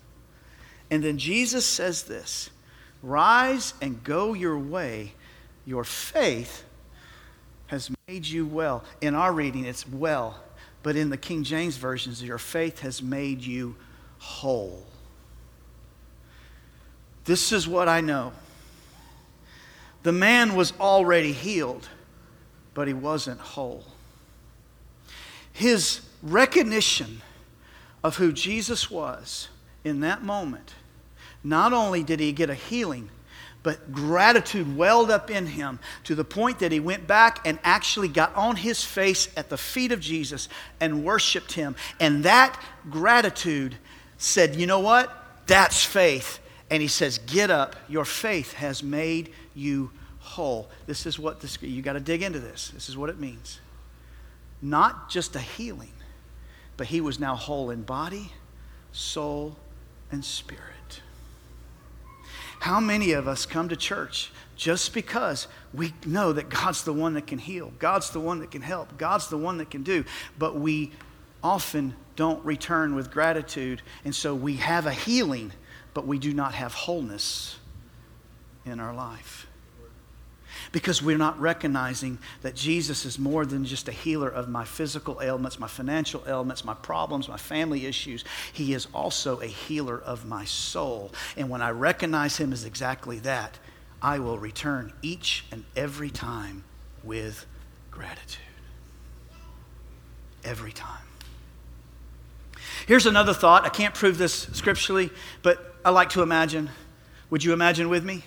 And 0.90 1.04
then 1.04 1.18
Jesus 1.18 1.66
says 1.66 2.04
this 2.04 2.50
Rise 3.02 3.74
and 3.82 4.04
go 4.04 4.34
your 4.34 4.58
way. 4.58 5.14
Your 5.66 5.84
faith 5.84 6.64
has 7.68 7.92
made 8.08 8.26
you 8.26 8.46
well. 8.46 8.84
In 9.02 9.16
our 9.16 9.34
reading, 9.34 9.66
it's 9.66 9.88
well. 9.88 10.42
But 10.84 10.96
in 10.96 11.10
the 11.10 11.18
King 11.18 11.44
James 11.44 11.76
versions, 11.76 12.24
your 12.24 12.38
faith 12.38 12.80
has 12.80 13.02
made 13.02 13.42
you 13.42 13.76
whole. 14.20 14.86
This 17.26 17.52
is 17.52 17.68
what 17.68 17.90
I 17.90 18.00
know. 18.00 18.32
The 20.04 20.14
man 20.14 20.56
was 20.56 20.72
already 20.80 21.34
healed, 21.34 21.90
but 22.74 22.88
he 22.88 22.94
wasn't 22.94 23.42
whole. 23.42 23.84
His 25.52 26.02
recognition 26.24 27.22
of 28.04 28.16
who 28.16 28.32
Jesus 28.32 28.90
was 28.90 29.50
in 29.88 30.02
that 30.02 30.24
moment, 30.24 30.76
not 31.44 31.74
only 31.74 32.04
did 32.04 32.20
he 32.20 32.32
get 32.32 32.50
a 32.50 32.56
healing, 32.56 33.10
but 33.64 33.92
gratitude 33.92 34.78
welled 34.78 35.12
up 35.12 35.30
in 35.30 35.46
him 35.46 35.80
to 36.06 36.16
the 36.16 36.24
point 36.24 36.60
that 36.60 36.72
he 36.72 36.80
went 36.80 37.08
back 37.08 37.40
and 37.46 37.60
actually 37.64 38.08
got 38.08 38.34
on 38.36 38.56
his 38.56 38.84
face 38.84 39.28
at 39.36 39.50
the 39.50 39.58
feet 39.58 39.92
of 39.92 40.00
Jesus 40.00 40.48
and 40.80 41.04
worshiped 41.04 41.54
him. 41.54 41.76
And 42.00 42.24
that 42.24 42.62
gratitude 42.90 43.76
said, 44.18 44.56
You 44.56 44.68
know 44.68 44.80
what? 44.80 45.12
That's 45.48 45.84
faith. 45.84 46.40
And 46.70 46.82
he 46.82 46.88
says, 46.88 47.18
Get 47.18 47.50
up. 47.50 47.76
Your 47.90 48.06
faith 48.06 48.54
has 48.54 48.84
made 48.84 49.34
you 49.54 49.92
whole. 50.20 50.70
This 50.86 51.06
is 51.06 51.18
what 51.20 51.42
this, 51.42 51.62
you 51.62 51.82
got 51.82 51.94
to 51.94 52.00
dig 52.00 52.22
into 52.22 52.40
this. 52.40 52.70
This 52.70 52.90
is 52.90 52.96
what 52.96 53.10
it 53.10 53.20
means. 53.20 53.60
Not 54.62 55.10
just 55.10 55.36
a 55.36 55.40
healing, 55.40 55.94
but 56.78 56.88
he 56.88 57.02
was 57.02 57.20
now 57.20 57.36
whole 57.36 57.70
in 57.70 57.84
body, 57.84 58.32
soul, 58.92 59.58
and 60.12 60.24
spirit. 60.24 61.02
How 62.60 62.80
many 62.80 63.12
of 63.12 63.28
us 63.28 63.46
come 63.46 63.70
to 63.70 63.76
church 63.76 64.32
just 64.56 64.94
because 64.94 65.48
we 65.74 65.94
know 66.06 66.34
that 66.34 66.50
God's 66.50 66.84
the 66.84 66.94
one 66.94 67.14
that 67.14 67.28
can 67.28 67.38
heal, 67.38 67.72
God's 67.80 68.10
the 68.10 68.20
one 68.20 68.40
that 68.40 68.52
can 68.52 68.62
help, 68.62 68.98
God's 68.98 69.28
the 69.28 69.38
one 69.38 69.58
that 69.58 69.70
can 69.70 69.84
do, 69.84 70.04
but 70.38 70.56
we 70.56 70.92
often 71.44 71.96
don't 72.16 72.44
return 72.44 72.96
with 72.96 73.12
gratitude, 73.12 73.84
and 74.04 74.14
so 74.14 74.34
we 74.34 74.56
have 74.56 74.88
a 74.88 74.92
healing, 74.92 75.52
but 75.94 76.08
we 76.08 76.18
do 76.18 76.34
not 76.34 76.56
have 76.56 76.74
wholeness 76.74 77.58
in 78.66 78.80
our 78.80 78.94
life 78.94 79.47
because 80.72 81.02
we're 81.02 81.18
not 81.18 81.40
recognizing 81.40 82.18
that 82.42 82.56
Jesus 82.56 83.06
is 83.06 83.18
more 83.18 83.46
than 83.46 83.66
just 83.66 83.88
a 83.88 83.92
healer 83.92 84.30
of 84.30 84.50
my 84.50 84.66
physical 84.66 85.22
ailments, 85.22 85.60
my 85.60 85.68
financial 85.68 86.24
ailments, 86.28 86.66
my 86.66 86.74
problems, 86.74 87.28
my 87.28 87.38
family 87.38 87.86
issues. 87.86 88.24
He 88.54 88.74
is 88.74 88.88
also 88.94 89.40
a 89.40 89.46
healer 89.46 90.00
of 90.00 90.26
my 90.26 90.46
soul. 90.46 91.12
And 91.36 91.50
when 91.50 91.62
I 91.62 91.72
recognize 91.72 92.38
Him 92.38 92.54
as 92.54 92.66
exactly 92.66 93.20
that, 93.20 93.58
I 94.02 94.20
will 94.20 94.38
return 94.38 94.94
each 95.02 95.46
and 95.52 95.64
every 95.76 96.10
time 96.10 96.64
with 97.04 97.46
gratitude. 97.90 98.42
Every 100.44 100.72
time. 100.72 101.02
Here's 102.86 103.06
another 103.06 103.34
thought. 103.34 103.66
I 103.66 103.70
can't 103.70 103.94
prove 103.94 104.18
this 104.18 104.44
scripturally, 104.54 105.10
but 105.42 105.76
I 105.84 105.90
like 105.90 106.10
to 106.12 106.22
imagine. 106.22 106.70
Would 107.30 107.44
you 107.44 107.54
imagine 107.54 107.90
with 107.90 108.04
me? 108.04 108.24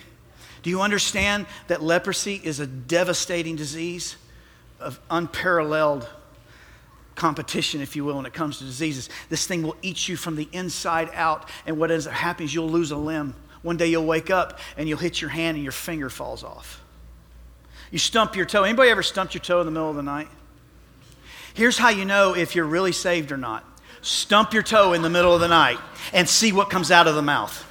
Do 0.63 0.69
you 0.69 0.81
understand 0.81 1.47
that 1.67 1.81
leprosy 1.81 2.39
is 2.43 2.59
a 2.59 2.67
devastating 2.67 3.55
disease 3.55 4.15
of 4.79 4.99
unparalleled 5.09 6.07
competition, 7.15 7.81
if 7.81 7.95
you 7.95 8.05
will, 8.05 8.17
when 8.17 8.25
it 8.25 8.33
comes 8.33 8.59
to 8.59 8.63
diseases? 8.63 9.09
This 9.29 9.47
thing 9.47 9.63
will 9.63 9.75
eat 9.81 10.07
you 10.07 10.15
from 10.15 10.35
the 10.35 10.47
inside 10.51 11.09
out, 11.13 11.49
and 11.65 11.77
what 11.77 11.91
ends 11.91 12.07
up 12.07 12.13
happening 12.13 12.47
is 12.47 12.53
you'll 12.53 12.69
lose 12.69 12.91
a 12.91 12.97
limb. 12.97 13.35
One 13.61 13.77
day 13.77 13.87
you'll 13.87 14.05
wake 14.05 14.29
up 14.29 14.59
and 14.75 14.89
you'll 14.89 14.97
hit 14.97 15.21
your 15.21 15.29
hand 15.29 15.55
and 15.55 15.63
your 15.63 15.71
finger 15.71 16.09
falls 16.09 16.43
off. 16.43 16.81
You 17.91 17.99
stump 17.99 18.35
your 18.35 18.45
toe. 18.45 18.63
Anybody 18.63 18.89
ever 18.89 19.03
stumped 19.03 19.33
your 19.33 19.41
toe 19.41 19.59
in 19.59 19.65
the 19.65 19.71
middle 19.71 19.89
of 19.89 19.95
the 19.95 20.03
night? 20.03 20.29
Here's 21.53 21.77
how 21.77 21.89
you 21.89 22.05
know 22.05 22.33
if 22.33 22.55
you're 22.55 22.65
really 22.65 22.93
saved 22.93 23.31
or 23.31 23.37
not. 23.37 23.65
Stump 24.01 24.53
your 24.53 24.63
toe 24.63 24.93
in 24.93 25.01
the 25.01 25.09
middle 25.09 25.35
of 25.35 25.41
the 25.41 25.47
night 25.47 25.77
and 26.13 26.27
see 26.27 26.51
what 26.51 26.69
comes 26.69 26.89
out 26.89 27.07
of 27.07 27.15
the 27.15 27.21
mouth. 27.21 27.65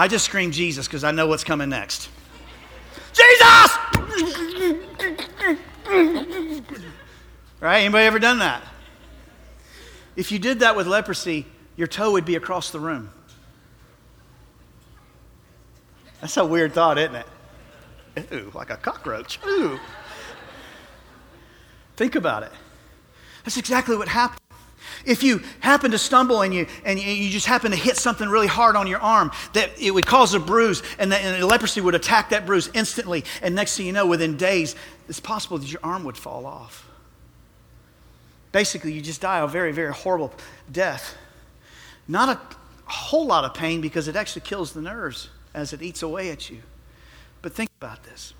I 0.00 0.08
just 0.08 0.24
scream 0.24 0.50
Jesus 0.50 0.88
because 0.88 1.04
I 1.04 1.10
know 1.10 1.26
what's 1.26 1.44
coming 1.44 1.68
next. 1.68 2.08
Jesus! 3.12 3.76
right? 7.60 7.80
Anybody 7.80 8.06
ever 8.06 8.18
done 8.18 8.38
that? 8.38 8.62
If 10.16 10.32
you 10.32 10.38
did 10.38 10.60
that 10.60 10.74
with 10.74 10.86
leprosy, 10.86 11.44
your 11.76 11.86
toe 11.86 12.12
would 12.12 12.24
be 12.24 12.36
across 12.36 12.70
the 12.70 12.80
room. 12.80 13.10
That's 16.22 16.38
a 16.38 16.46
weird 16.46 16.72
thought, 16.72 16.96
isn't 16.96 17.16
it? 17.16 17.26
Ooh, 18.32 18.50
like 18.54 18.70
a 18.70 18.78
cockroach. 18.78 19.38
Ooh. 19.46 19.78
Think 21.96 22.14
about 22.14 22.42
it. 22.42 22.52
That's 23.44 23.58
exactly 23.58 23.98
what 23.98 24.08
happened. 24.08 24.40
If 25.04 25.22
you 25.22 25.42
happen 25.60 25.90
to 25.90 25.98
stumble 25.98 26.42
and 26.42 26.52
you, 26.52 26.66
and 26.84 26.98
you 26.98 27.30
just 27.30 27.46
happen 27.46 27.70
to 27.70 27.76
hit 27.76 27.96
something 27.96 28.28
really 28.28 28.46
hard 28.46 28.76
on 28.76 28.86
your 28.86 29.00
arm, 29.00 29.30
that 29.52 29.70
it 29.80 29.92
would 29.92 30.06
cause 30.06 30.34
a 30.34 30.40
bruise, 30.40 30.82
and, 30.98 31.12
that, 31.12 31.22
and 31.22 31.42
the 31.42 31.46
leprosy 31.46 31.80
would 31.80 31.94
attack 31.94 32.30
that 32.30 32.46
bruise 32.46 32.70
instantly. 32.74 33.24
And 33.42 33.54
next 33.54 33.76
thing 33.76 33.86
you 33.86 33.92
know, 33.92 34.06
within 34.06 34.36
days, 34.36 34.76
it's 35.08 35.20
possible 35.20 35.58
that 35.58 35.70
your 35.70 35.80
arm 35.82 36.04
would 36.04 36.16
fall 36.16 36.46
off. 36.46 36.86
Basically, 38.52 38.92
you 38.92 39.00
just 39.00 39.20
die 39.20 39.38
a 39.38 39.46
very, 39.46 39.72
very 39.72 39.92
horrible 39.92 40.32
death. 40.70 41.16
Not 42.08 42.28
a 42.28 42.90
whole 42.90 43.26
lot 43.26 43.44
of 43.44 43.54
pain 43.54 43.80
because 43.80 44.08
it 44.08 44.16
actually 44.16 44.42
kills 44.42 44.72
the 44.72 44.82
nerves 44.82 45.28
as 45.54 45.72
it 45.72 45.82
eats 45.82 46.02
away 46.02 46.30
at 46.30 46.50
you. 46.50 46.60
But 47.42 47.52
think 47.52 47.70
about 47.80 48.02
this. 48.04 48.34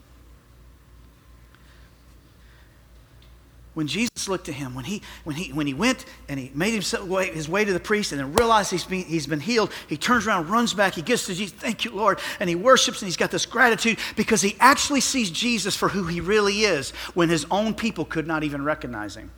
When 3.74 3.86
Jesus 3.86 4.28
looked 4.28 4.48
at 4.48 4.56
him, 4.56 4.74
when 4.74 4.84
he, 4.84 5.00
when 5.22 5.36
he, 5.36 5.52
when 5.52 5.66
he 5.66 5.74
went 5.74 6.04
and 6.28 6.40
he 6.40 6.50
made 6.54 6.72
himself 6.72 7.06
way, 7.06 7.30
his 7.30 7.48
way 7.48 7.64
to 7.64 7.72
the 7.72 7.80
priest 7.80 8.10
and 8.10 8.20
then 8.20 8.32
realized 8.34 8.70
he's 8.70 8.84
been, 8.84 9.04
he's 9.04 9.28
been 9.28 9.40
healed, 9.40 9.72
he 9.88 9.96
turns 9.96 10.26
around, 10.26 10.48
runs 10.48 10.74
back, 10.74 10.94
he 10.94 11.02
gets 11.02 11.26
to 11.26 11.34
Jesus, 11.34 11.54
thank 11.56 11.84
you, 11.84 11.92
Lord, 11.92 12.18
and 12.40 12.48
he 12.48 12.56
worships 12.56 13.00
and 13.00 13.06
he's 13.06 13.16
got 13.16 13.30
this 13.30 13.46
gratitude 13.46 13.98
because 14.16 14.42
he 14.42 14.56
actually 14.58 15.00
sees 15.00 15.30
Jesus 15.30 15.76
for 15.76 15.88
who 15.88 16.04
he 16.04 16.20
really 16.20 16.62
is 16.62 16.90
when 17.14 17.28
his 17.28 17.46
own 17.50 17.72
people 17.74 18.04
could 18.04 18.26
not 18.26 18.42
even 18.42 18.64
recognize 18.64 19.16
him. 19.16 19.30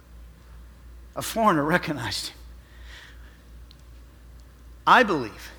A 1.14 1.22
foreigner 1.22 1.64
recognized 1.64 2.28
him. 2.28 2.36
I 4.86 5.02
believe 5.02 5.52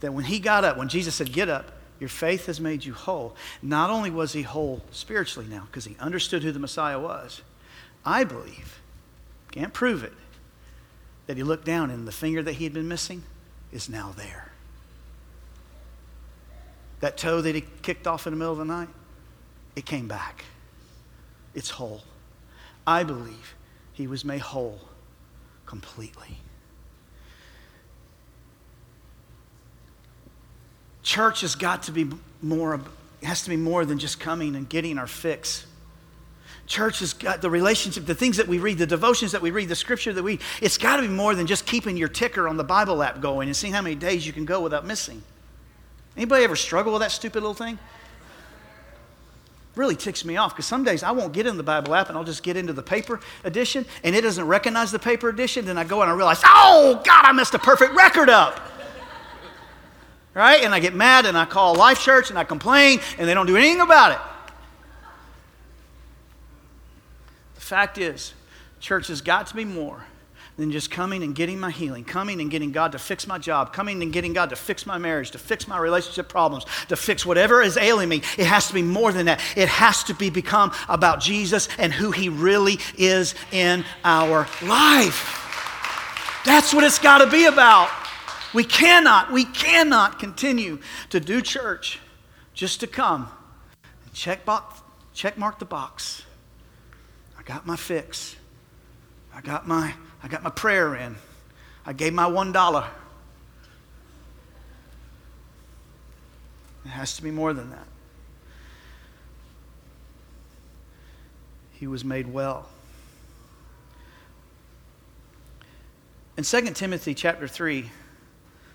that 0.00 0.12
when 0.12 0.24
he 0.24 0.38
got 0.38 0.62
up, 0.64 0.76
when 0.76 0.88
Jesus 0.88 1.14
said, 1.14 1.32
Get 1.32 1.48
up, 1.48 1.72
your 1.98 2.08
faith 2.08 2.46
has 2.46 2.60
made 2.60 2.84
you 2.84 2.92
whole, 2.92 3.34
not 3.62 3.88
only 3.88 4.10
was 4.10 4.32
he 4.32 4.42
whole 4.42 4.82
spiritually 4.90 5.48
now 5.48 5.62
because 5.66 5.86
he 5.86 5.96
understood 5.98 6.42
who 6.42 6.52
the 6.52 6.58
Messiah 6.58 7.00
was 7.00 7.40
I 8.04 8.24
believe, 8.24 8.80
can't 9.50 9.72
prove 9.72 10.02
it, 10.04 10.12
that 11.26 11.36
he 11.36 11.42
looked 11.42 11.64
down 11.64 11.90
and 11.90 12.06
the 12.06 12.12
finger 12.12 12.42
that 12.42 12.54
he 12.54 12.64
had 12.64 12.72
been 12.72 12.88
missing 12.88 13.22
is 13.72 13.88
now 13.88 14.12
there. 14.16 14.50
That 17.00 17.16
toe 17.16 17.40
that 17.40 17.54
he 17.54 17.64
kicked 17.82 18.06
off 18.06 18.26
in 18.26 18.32
the 18.32 18.36
middle 18.38 18.52
of 18.52 18.58
the 18.58 18.64
night, 18.64 18.88
it 19.76 19.86
came 19.86 20.06
back. 20.06 20.44
It's 21.54 21.70
whole. 21.70 22.02
I 22.86 23.04
believe 23.04 23.54
he 23.92 24.06
was 24.06 24.24
made 24.24 24.40
whole 24.40 24.80
completely. 25.66 26.38
Church 31.02 31.42
has 31.42 31.54
got 31.54 31.84
to 31.84 31.92
be 31.92 32.08
more, 32.42 32.80
has 33.22 33.42
to 33.42 33.50
be 33.50 33.56
more 33.56 33.84
than 33.84 33.98
just 33.98 34.18
coming 34.18 34.56
and 34.56 34.68
getting 34.68 34.98
our 34.98 35.06
fix. 35.06 35.66
Church 36.66 37.00
has 37.00 37.12
got 37.12 37.42
the 37.42 37.50
relationship, 37.50 38.06
the 38.06 38.14
things 38.14 38.38
that 38.38 38.48
we 38.48 38.58
read, 38.58 38.78
the 38.78 38.86
devotions 38.86 39.32
that 39.32 39.42
we 39.42 39.50
read, 39.50 39.68
the 39.68 39.74
scripture 39.74 40.12
that 40.12 40.22
we, 40.22 40.40
it's 40.62 40.78
got 40.78 40.96
to 40.96 41.02
be 41.02 41.08
more 41.08 41.34
than 41.34 41.46
just 41.46 41.66
keeping 41.66 41.96
your 41.96 42.08
ticker 42.08 42.48
on 42.48 42.56
the 42.56 42.64
Bible 42.64 43.02
app 43.02 43.20
going 43.20 43.48
and 43.48 43.56
seeing 43.56 43.72
how 43.72 43.82
many 43.82 43.94
days 43.94 44.26
you 44.26 44.32
can 44.32 44.44
go 44.44 44.60
without 44.60 44.86
missing. 44.86 45.22
Anybody 46.16 46.44
ever 46.44 46.56
struggle 46.56 46.92
with 46.92 47.02
that 47.02 47.12
stupid 47.12 47.40
little 47.40 47.54
thing? 47.54 47.78
really 49.76 49.96
ticks 49.96 50.24
me 50.24 50.36
off 50.36 50.52
because 50.52 50.66
some 50.66 50.84
days 50.84 51.02
I 51.02 51.10
won't 51.10 51.32
get 51.32 51.46
in 51.46 51.56
the 51.56 51.62
Bible 51.62 51.94
app 51.94 52.08
and 52.08 52.16
I'll 52.16 52.24
just 52.24 52.42
get 52.42 52.56
into 52.56 52.72
the 52.72 52.82
paper 52.82 53.20
edition 53.42 53.84
and 54.02 54.14
it 54.14 54.20
doesn't 54.20 54.46
recognize 54.46 54.92
the 54.92 54.98
paper 54.98 55.28
edition. 55.28 55.64
Then 55.64 55.78
I 55.78 55.84
go 55.84 56.02
and 56.02 56.10
I 56.10 56.14
realize, 56.14 56.40
oh, 56.44 57.02
God, 57.04 57.24
I 57.24 57.32
messed 57.32 57.54
a 57.54 57.58
perfect 57.58 57.94
record 57.94 58.30
up. 58.30 58.60
right? 60.32 60.62
And 60.62 60.74
I 60.74 60.80
get 60.80 60.94
mad 60.94 61.26
and 61.26 61.36
I 61.36 61.44
call 61.44 61.74
Life 61.74 62.00
Church 62.00 62.30
and 62.30 62.38
I 62.38 62.44
complain 62.44 63.00
and 63.18 63.28
they 63.28 63.34
don't 63.34 63.46
do 63.46 63.56
anything 63.56 63.80
about 63.80 64.12
it. 64.12 64.18
The 67.53 67.53
fact 67.64 67.98
is, 67.98 68.34
church 68.80 69.08
has 69.08 69.20
got 69.20 69.46
to 69.48 69.54
be 69.54 69.64
more 69.64 70.04
than 70.56 70.70
just 70.70 70.90
coming 70.90 71.22
and 71.22 71.34
getting 71.34 71.58
my 71.58 71.70
healing, 71.70 72.04
coming 72.04 72.40
and 72.40 72.50
getting 72.50 72.70
God 72.70 72.92
to 72.92 72.98
fix 72.98 73.26
my 73.26 73.38
job, 73.38 73.72
coming 73.72 74.02
and 74.02 74.12
getting 74.12 74.32
God 74.32 74.50
to 74.50 74.56
fix 74.56 74.86
my 74.86 74.98
marriage, 74.98 75.32
to 75.32 75.38
fix 75.38 75.66
my 75.66 75.78
relationship 75.78 76.28
problems, 76.28 76.64
to 76.88 76.96
fix 76.96 77.26
whatever 77.26 77.60
is 77.60 77.76
ailing 77.76 78.08
me. 78.08 78.18
It 78.38 78.46
has 78.46 78.68
to 78.68 78.74
be 78.74 78.82
more 78.82 79.12
than 79.12 79.26
that. 79.26 79.40
It 79.56 79.68
has 79.68 80.04
to 80.04 80.14
be 80.14 80.30
become 80.30 80.72
about 80.88 81.20
Jesus 81.20 81.68
and 81.76 81.92
who 81.92 82.12
he 82.12 82.28
really 82.28 82.78
is 82.96 83.34
in 83.50 83.84
our 84.04 84.46
life. 84.62 85.40
That's 86.44 86.72
what 86.72 86.84
it's 86.84 87.00
got 87.00 87.18
to 87.18 87.30
be 87.30 87.46
about. 87.46 87.90
We 88.52 88.62
cannot, 88.62 89.32
we 89.32 89.44
cannot 89.44 90.20
continue 90.20 90.78
to 91.10 91.18
do 91.18 91.42
church 91.42 91.98
just 92.52 92.78
to 92.80 92.86
come 92.86 93.28
and 94.04 94.12
check, 94.12 94.44
box, 94.44 94.82
check 95.14 95.36
mark 95.36 95.58
the 95.58 95.64
box. 95.64 96.22
Got 97.44 97.66
my 97.66 97.76
fix. 97.76 98.36
I 99.34 99.40
got 99.40 99.66
my 99.66 99.94
I 100.22 100.28
got 100.28 100.42
my 100.42 100.50
prayer 100.50 100.94
in. 100.94 101.16
I 101.84 101.92
gave 101.92 102.14
my 102.14 102.26
one 102.26 102.52
dollar. 102.52 102.86
It 106.84 106.88
has 106.88 107.16
to 107.16 107.22
be 107.22 107.30
more 107.30 107.52
than 107.52 107.70
that. 107.70 107.86
He 111.72 111.86
was 111.86 112.04
made 112.04 112.32
well. 112.32 112.68
In 116.36 116.44
2 116.44 116.60
Timothy 116.72 117.14
chapter 117.14 117.46
3, 117.46 117.90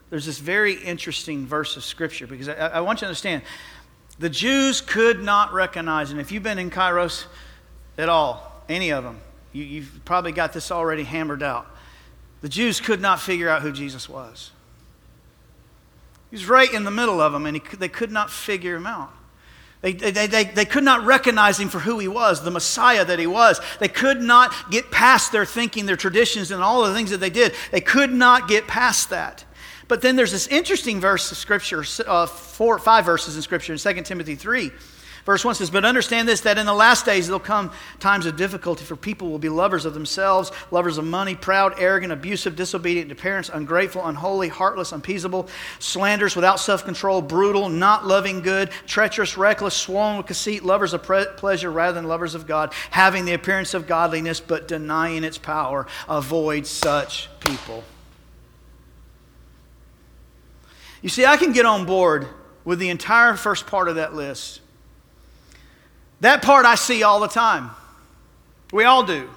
there's 0.09 0.25
this 0.25 0.39
very 0.39 0.73
interesting 0.73 1.45
verse 1.45 1.75
of 1.77 1.83
scripture 1.83 2.25
because 2.25 2.49
I, 2.49 2.53
I, 2.53 2.81
want 2.81 2.97
you 2.97 3.01
to 3.01 3.07
understand 3.07 3.43
the 4.17 4.29
Jews 4.29 4.81
could 4.81 5.21
not 5.21 5.53
recognize, 5.53 6.11
and 6.11 6.19
if 6.19 6.31
you've 6.31 6.43
been 6.43 6.57
in 6.57 6.71
Kairos 6.71 7.25
at 7.97 8.09
all, 8.09 8.48
any 8.69 8.91
of 8.91 9.03
them, 9.03 9.19
you, 9.51 9.63
you've 9.63 10.01
probably 10.05 10.31
got 10.31 10.53
this 10.53 10.71
already 10.71 11.03
hammered 11.03 11.43
out. 11.43 11.67
The 12.41 12.49
Jews 12.49 12.79
could 12.79 13.01
not 13.01 13.19
figure 13.19 13.49
out 13.49 13.61
who 13.61 13.71
Jesus 13.71 14.07
was. 14.07 14.51
He 16.29 16.35
was 16.35 16.47
right 16.47 16.71
in 16.71 16.83
the 16.83 16.91
middle 16.91 17.19
of 17.19 17.33
them, 17.33 17.45
and 17.45 17.57
he, 17.57 17.75
they 17.75 17.89
could 17.89 18.11
not 18.11 18.29
figure 18.29 18.75
him 18.75 18.85
out. 18.85 19.11
They, 19.81 19.93
they, 19.93 20.27
they, 20.27 20.43
they 20.43 20.65
could 20.65 20.83
not 20.83 21.05
recognize 21.05 21.59
him 21.59 21.69
for 21.69 21.79
who 21.79 21.99
he 21.99 22.07
was, 22.07 22.43
the 22.43 22.51
Messiah 22.51 23.05
that 23.05 23.17
he 23.17 23.27
was. 23.27 23.61
They 23.79 23.87
could 23.87 24.21
not 24.21 24.53
get 24.69 24.91
past 24.91 25.31
their 25.31 25.45
thinking, 25.45 25.85
their 25.85 25.95
traditions, 25.95 26.51
and 26.51 26.61
all 26.61 26.83
the 26.83 26.93
things 26.93 27.11
that 27.11 27.19
they 27.19 27.29
did. 27.29 27.53
They 27.71 27.81
could 27.81 28.11
not 28.11 28.47
get 28.47 28.67
past 28.67 29.09
that. 29.09 29.45
But 29.87 30.01
then 30.01 30.15
there's 30.15 30.33
this 30.33 30.47
interesting 30.47 30.99
verse 30.99 31.31
of 31.31 31.37
Scripture, 31.37 31.83
uh, 32.05 32.27
four, 32.27 32.77
five 32.77 33.05
verses 33.05 33.35
in 33.35 33.41
Scripture 33.41 33.73
in 33.73 33.79
2 33.79 34.01
Timothy 34.03 34.35
3 34.35 34.71
Verse 35.29 35.45
1 35.45 35.53
says, 35.53 35.69
But 35.69 35.85
understand 35.85 36.27
this, 36.27 36.41
that 36.41 36.57
in 36.57 36.65
the 36.65 36.73
last 36.73 37.05
days 37.05 37.27
there'll 37.27 37.39
come 37.39 37.71
times 37.99 38.25
of 38.25 38.35
difficulty, 38.35 38.83
for 38.83 38.95
people 38.95 39.29
will 39.29 39.37
be 39.37 39.47
lovers 39.47 39.85
of 39.85 39.93
themselves, 39.93 40.51
lovers 40.71 40.97
of 40.97 41.05
money, 41.05 41.35
proud, 41.35 41.75
arrogant, 41.77 42.11
abusive, 42.11 42.55
disobedient 42.55 43.09
to 43.09 43.15
parents, 43.15 43.47
ungrateful, 43.53 44.03
unholy, 44.07 44.47
heartless, 44.47 44.91
unpeaceable, 44.91 45.47
slanderous, 45.77 46.35
without 46.35 46.59
self 46.59 46.83
control, 46.83 47.21
brutal, 47.21 47.69
not 47.69 48.07
loving 48.07 48.41
good, 48.41 48.71
treacherous, 48.87 49.37
reckless, 49.37 49.75
swollen 49.75 50.17
with 50.17 50.25
conceit, 50.25 50.63
lovers 50.63 50.95
of 50.95 51.03
pre- 51.03 51.27
pleasure 51.37 51.69
rather 51.69 51.93
than 51.93 52.07
lovers 52.07 52.33
of 52.33 52.47
God, 52.47 52.73
having 52.89 53.25
the 53.25 53.33
appearance 53.33 53.75
of 53.75 53.85
godliness 53.85 54.39
but 54.39 54.67
denying 54.67 55.23
its 55.23 55.37
power. 55.37 55.85
Avoid 56.07 56.65
such 56.65 57.29
people. 57.39 57.83
You 61.03 61.09
see, 61.09 61.27
I 61.27 61.37
can 61.37 61.53
get 61.53 61.67
on 61.67 61.85
board 61.85 62.27
with 62.65 62.79
the 62.79 62.89
entire 62.89 63.35
first 63.35 63.67
part 63.67 63.89
of 63.89 63.97
that 63.97 64.15
list. 64.15 64.61
That 66.21 66.41
part 66.41 66.65
I 66.65 66.75
see 66.75 67.03
all 67.03 67.19
the 67.19 67.27
time. 67.27 67.71
We 68.71 68.83
all 68.83 69.03
do. 69.03 69.29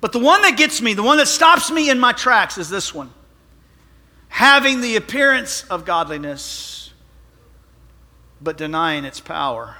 But 0.00 0.12
the 0.12 0.18
one 0.18 0.42
that 0.42 0.56
gets 0.56 0.80
me, 0.80 0.94
the 0.94 1.02
one 1.02 1.18
that 1.18 1.28
stops 1.28 1.70
me 1.70 1.90
in 1.90 1.98
my 1.98 2.12
tracks, 2.12 2.58
is 2.58 2.68
this 2.68 2.94
one 2.94 3.10
having 4.28 4.80
the 4.80 4.96
appearance 4.96 5.64
of 5.64 5.84
godliness, 5.84 6.92
but 8.40 8.56
denying 8.56 9.04
its 9.04 9.20
power. 9.20 9.76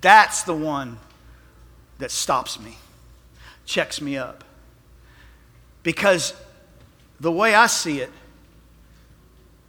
That's 0.00 0.42
the 0.42 0.54
one 0.54 0.98
that 1.98 2.10
stops 2.10 2.60
me, 2.60 2.76
checks 3.64 4.00
me 4.00 4.16
up. 4.18 4.44
Because 5.82 6.34
the 7.20 7.32
way 7.32 7.54
I 7.54 7.68
see 7.68 8.00
it, 8.00 8.10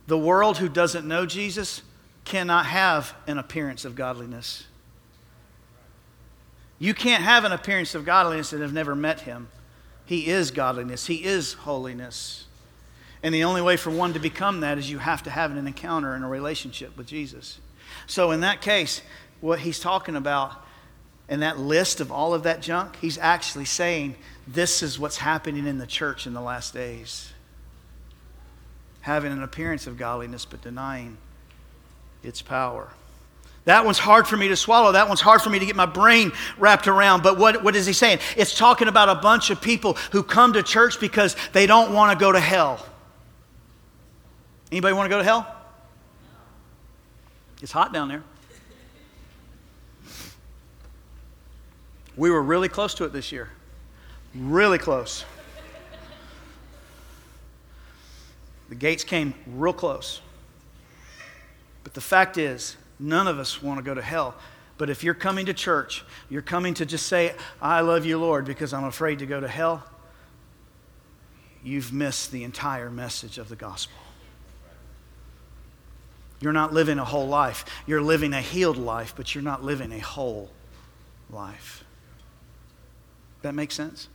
the 0.07 0.17
world 0.17 0.57
who 0.57 0.67
doesn't 0.67 1.07
know 1.07 1.25
Jesus 1.25 1.83
cannot 2.29 2.67
have 2.67 3.15
an 3.27 3.39
appearance 3.39 3.83
of 3.83 3.95
godliness. 3.95 4.65
You 6.77 6.93
can't 6.93 7.23
have 7.23 7.43
an 7.43 7.51
appearance 7.51 7.95
of 7.95 8.05
godliness 8.05 8.53
and 8.53 8.61
have 8.61 8.71
never 8.71 8.95
met 8.95 9.21
him. 9.21 9.49
He 10.05 10.27
is 10.27 10.51
godliness, 10.51 11.07
he 11.07 11.25
is 11.25 11.53
holiness. 11.53 12.45
And 13.21 13.35
the 13.35 13.43
only 13.43 13.61
way 13.61 13.75
for 13.75 13.89
one 13.89 14.13
to 14.13 14.19
become 14.19 14.61
that 14.61 14.77
is 14.77 14.89
you 14.89 14.99
have 14.99 15.23
to 15.23 15.29
have 15.29 15.51
an 15.51 15.67
encounter 15.67 16.13
and 16.13 16.23
a 16.23 16.27
relationship 16.27 16.95
with 16.95 17.07
Jesus. 17.07 17.59
So, 18.07 18.31
in 18.31 18.39
that 18.41 18.61
case, 18.61 19.01
what 19.41 19.59
he's 19.59 19.79
talking 19.79 20.15
about 20.15 20.53
in 21.27 21.41
that 21.41 21.59
list 21.59 21.99
of 21.99 22.11
all 22.11 22.33
of 22.33 22.43
that 22.43 22.61
junk, 22.61 22.95
he's 23.01 23.17
actually 23.17 23.65
saying 23.65 24.15
this 24.47 24.81
is 24.81 24.97
what's 24.97 25.17
happening 25.17 25.67
in 25.67 25.79
the 25.79 25.87
church 25.87 26.25
in 26.25 26.33
the 26.33 26.41
last 26.41 26.73
days. 26.73 27.33
Having 29.01 29.33
an 29.33 29.43
appearance 29.43 29.85
of 29.85 29.97
godliness, 29.97 30.45
but 30.45 30.61
denying 30.61 31.17
its 32.23 32.41
power. 32.41 32.89
That 33.65 33.86
one's 33.86 33.99
hard 33.99 34.27
for 34.27 34.36
me 34.36 34.47
to 34.47 34.55
swallow. 34.55 34.93
That 34.93 35.08
one's 35.08 35.21
hard 35.21 35.41
for 35.41 35.49
me 35.49 35.60
to 35.60 35.65
get 35.65 35.75
my 35.75 35.86
brain 35.86 36.32
wrapped 36.58 36.88
around. 36.88 37.21
But 37.21 37.38
what, 37.38 37.63
what 37.63 37.75
is 37.75 37.86
he 37.86 37.93
saying? 37.93 38.19
It's 38.36 38.58
talking 38.58 38.88
about 38.88 39.10
a 39.10 39.15
bunch 39.15 39.49
of 39.51 39.62
people 39.62 39.93
who 40.12 40.23
come 40.23 40.53
to 40.53 40.63
church 40.63 40.99
because 40.99 41.36
they 41.53 41.67
don't 41.67 41.93
want 41.93 42.17
to 42.17 42.23
go 42.23 42.32
to 42.32 42.39
hell. 42.39 42.84
Anybody 44.71 44.93
want 44.95 45.05
to 45.05 45.10
go 45.10 45.19
to 45.19 45.23
hell? 45.23 45.55
It's 47.62 47.71
hot 47.71 47.93
down 47.93 48.08
there. 48.08 48.23
We 52.15 52.32
were 52.32 52.41
really 52.41 52.69
close 52.69 52.93
to 52.95 53.03
it 53.03 53.13
this 53.13 53.32
year. 53.32 53.49
Really 54.34 54.77
close. 54.77 55.25
The 58.69 58.75
gates 58.75 59.03
came 59.03 59.34
real 59.47 59.73
close. 59.73 60.21
But 61.89 61.95
the 61.95 62.02
fact 62.02 62.38
is, 62.38 62.78
none 62.99 63.28
of 63.28 63.39
us 63.39 63.63
want 63.63 63.80
to 63.80 63.84
go 63.84 63.95
to 63.95 64.02
hell. 64.04 64.36
But 64.78 64.91
if 64.91 65.04
you're 65.04 65.15
coming 65.15 65.47
to 65.47 65.56
church, 65.56 66.06
you're 66.30 66.43
coming 66.43 66.75
to 66.75 66.86
just 66.86 67.08
say, 67.08 67.34
I 67.60 67.82
love 67.82 68.06
you, 68.06 68.19
Lord, 68.19 68.45
because 68.45 68.73
I'm 68.75 68.84
afraid 68.84 69.17
to 69.19 69.25
go 69.25 69.39
to 69.39 69.47
hell, 69.47 69.84
you've 71.63 71.91
missed 71.91 72.32
the 72.32 72.43
entire 72.43 72.91
message 72.91 73.39
of 73.39 73.49
the 73.49 73.56
gospel. 73.56 73.97
You're 76.39 76.54
not 76.54 76.73
living 76.73 76.99
a 76.99 77.06
whole 77.06 77.28
life. 77.28 77.65
You're 77.88 78.04
living 78.04 78.34
a 78.34 78.41
healed 78.41 78.78
life, 78.78 79.15
but 79.17 79.34
you're 79.34 79.43
not 79.43 79.63
living 79.63 79.91
a 79.91 79.97
whole 79.97 80.52
life. 81.32 81.84
That 83.41 83.56
makes 83.56 83.73
sense? 83.73 84.10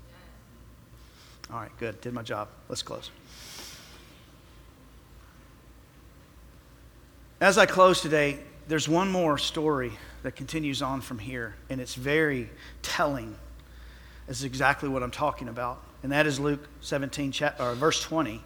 All 1.52 1.58
right, 1.58 1.72
good. 1.80 2.00
Did 2.00 2.12
my 2.12 2.22
job. 2.22 2.46
Let's 2.68 2.82
close. 2.82 3.10
As 7.44 7.58
I 7.58 7.66
close 7.66 8.00
today, 8.00 8.38
there's 8.68 8.88
one 8.88 9.12
more 9.12 9.36
story 9.36 9.92
that 10.22 10.34
continues 10.34 10.80
on 10.80 11.02
from 11.02 11.18
here, 11.18 11.54
and 11.68 11.78
it's 11.78 11.94
very 11.94 12.48
telling. 12.80 13.36
This 14.26 14.38
is 14.38 14.44
exactly 14.44 14.88
what 14.88 15.02
I'm 15.02 15.10
talking 15.10 15.48
about, 15.48 15.82
and 16.02 16.10
that 16.10 16.26
is 16.26 16.40
Luke 16.40 16.66
17, 16.80 17.34
or 17.60 17.74
verse 17.74 18.02
20. 18.02 18.36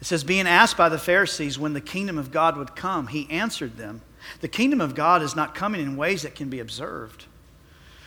It 0.00 0.06
says, 0.06 0.24
Being 0.24 0.46
asked 0.46 0.78
by 0.78 0.88
the 0.88 0.96
Pharisees 0.96 1.58
when 1.58 1.74
the 1.74 1.82
kingdom 1.82 2.16
of 2.16 2.30
God 2.30 2.56
would 2.56 2.74
come, 2.74 3.08
he 3.08 3.28
answered 3.28 3.76
them, 3.76 4.00
The 4.40 4.48
kingdom 4.48 4.80
of 4.80 4.94
God 4.94 5.20
is 5.20 5.36
not 5.36 5.54
coming 5.54 5.82
in 5.82 5.98
ways 5.98 6.22
that 6.22 6.34
can 6.34 6.48
be 6.48 6.60
observed. 6.60 7.26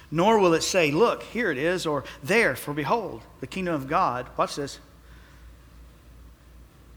Nor 0.10 0.40
will 0.40 0.56
it 0.56 0.64
say, 0.64 0.90
Look, 0.90 1.22
here 1.22 1.52
it 1.52 1.60
is, 1.60 1.86
or 1.86 2.06
there, 2.24 2.56
for 2.56 2.74
behold, 2.74 3.22
the 3.40 3.46
kingdom 3.46 3.76
of 3.76 3.88
God, 3.88 4.26
watch 4.36 4.56
this. 4.56 4.80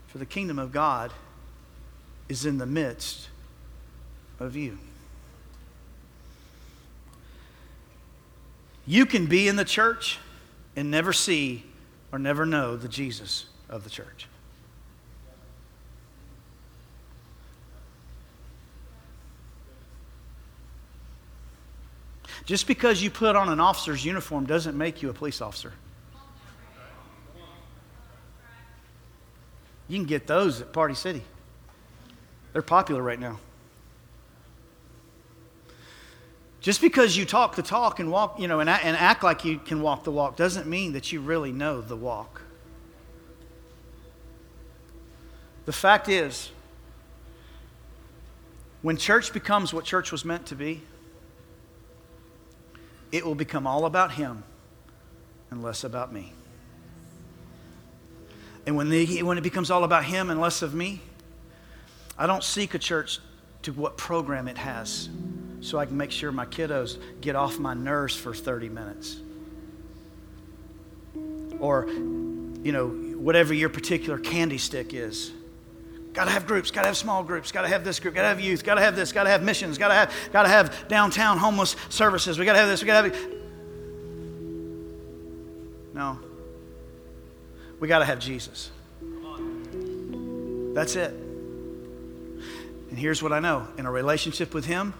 For 0.06 0.16
the 0.16 0.24
kingdom 0.24 0.58
of 0.58 0.72
God 0.72 1.12
is 2.28 2.46
in 2.46 2.58
the 2.58 2.66
midst 2.66 3.28
of 4.40 4.56
you. 4.56 4.78
You 8.86 9.06
can 9.06 9.26
be 9.26 9.48
in 9.48 9.56
the 9.56 9.64
church 9.64 10.18
and 10.76 10.90
never 10.90 11.12
see 11.12 11.64
or 12.12 12.18
never 12.18 12.46
know 12.46 12.76
the 12.76 12.88
Jesus 12.88 13.46
of 13.68 13.84
the 13.84 13.90
church. 13.90 14.28
Just 22.44 22.68
because 22.68 23.02
you 23.02 23.10
put 23.10 23.34
on 23.34 23.48
an 23.48 23.58
officer's 23.58 24.04
uniform 24.04 24.46
doesn't 24.46 24.78
make 24.78 25.02
you 25.02 25.10
a 25.10 25.12
police 25.12 25.40
officer. 25.40 25.72
You 29.88 29.98
can 29.98 30.06
get 30.06 30.28
those 30.28 30.60
at 30.60 30.72
Party 30.72 30.94
City. 30.94 31.22
They're 32.56 32.62
popular 32.62 33.02
right 33.02 33.20
now. 33.20 33.38
Just 36.62 36.80
because 36.80 37.14
you 37.14 37.26
talk 37.26 37.54
the 37.54 37.62
talk 37.62 38.00
and 38.00 38.10
walk, 38.10 38.40
you 38.40 38.48
know, 38.48 38.60
and, 38.60 38.70
and 38.70 38.96
act 38.96 39.22
like 39.22 39.44
you 39.44 39.58
can 39.58 39.82
walk 39.82 40.04
the 40.04 40.10
walk 40.10 40.36
doesn't 40.36 40.66
mean 40.66 40.94
that 40.94 41.12
you 41.12 41.20
really 41.20 41.52
know 41.52 41.82
the 41.82 41.96
walk. 41.96 42.40
The 45.66 45.72
fact 45.74 46.08
is, 46.08 46.50
when 48.80 48.96
church 48.96 49.34
becomes 49.34 49.74
what 49.74 49.84
church 49.84 50.10
was 50.10 50.24
meant 50.24 50.46
to 50.46 50.54
be, 50.54 50.80
it 53.12 53.26
will 53.26 53.34
become 53.34 53.66
all 53.66 53.84
about 53.84 54.12
Him 54.12 54.44
and 55.50 55.62
less 55.62 55.84
about 55.84 56.10
me. 56.10 56.32
And 58.64 58.76
when, 58.76 58.88
the, 58.88 59.22
when 59.24 59.36
it 59.36 59.44
becomes 59.44 59.70
all 59.70 59.84
about 59.84 60.06
Him 60.06 60.30
and 60.30 60.40
less 60.40 60.62
of 60.62 60.72
me, 60.72 61.02
I 62.18 62.26
don't 62.26 62.42
seek 62.42 62.74
a 62.74 62.78
church 62.78 63.20
to 63.62 63.72
what 63.72 63.96
program 63.96 64.48
it 64.48 64.58
has 64.58 65.08
so 65.60 65.78
I 65.78 65.86
can 65.86 65.96
make 65.96 66.10
sure 66.10 66.30
my 66.30 66.46
kiddos 66.46 66.98
get 67.20 67.34
off 67.34 67.58
my 67.58 67.74
nerves 67.74 68.14
for 68.14 68.32
30 68.32 68.68
minutes. 68.68 69.20
Or, 71.58 71.86
you 71.88 72.72
know, 72.72 72.88
whatever 72.88 73.52
your 73.54 73.68
particular 73.68 74.18
candy 74.18 74.58
stick 74.58 74.94
is. 74.94 75.32
Got 76.12 76.26
to 76.26 76.30
have 76.30 76.46
groups, 76.46 76.70
got 76.70 76.82
to 76.82 76.88
have 76.88 76.96
small 76.96 77.22
groups, 77.22 77.52
got 77.52 77.62
to 77.62 77.68
have 77.68 77.84
this 77.84 78.00
group, 78.00 78.14
got 78.14 78.22
to 78.22 78.28
have 78.28 78.40
youth, 78.40 78.64
got 78.64 78.76
to 78.76 78.80
have 78.80 78.96
this, 78.96 79.12
got 79.12 79.24
to 79.24 79.30
have 79.30 79.42
missions, 79.42 79.76
got 79.76 79.88
to 79.88 79.94
have, 79.94 80.14
got 80.32 80.44
to 80.44 80.48
have 80.48 80.88
downtown 80.88 81.36
homeless 81.36 81.76
services. 81.88 82.38
We 82.38 82.44
got 82.44 82.54
to 82.54 82.58
have 82.60 82.68
this, 82.68 82.80
we 82.82 82.86
got 82.86 83.02
to 83.02 83.10
have. 83.10 83.28
No. 85.92 86.18
We 87.80 87.88
got 87.88 87.98
to 87.98 88.04
have 88.04 88.18
Jesus. 88.18 88.70
That's 90.74 90.96
it. 90.96 91.25
And 92.96 93.02
here's 93.02 93.22
what 93.22 93.30
I 93.30 93.40
know 93.40 93.68
in 93.76 93.84
a 93.84 93.90
relationship 93.90 94.54
with 94.54 94.64
Him 94.64 94.94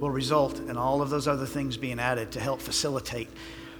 will 0.00 0.08
result 0.08 0.58
in 0.58 0.78
all 0.78 1.02
of 1.02 1.10
those 1.10 1.28
other 1.28 1.44
things 1.44 1.76
being 1.76 2.00
added 2.00 2.32
to 2.32 2.40
help 2.40 2.62
facilitate 2.62 3.28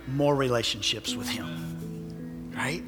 more 0.07 0.37
relationships 0.37 1.14
with 1.14 1.26
Him. 1.26 2.52
Right? 2.54 2.83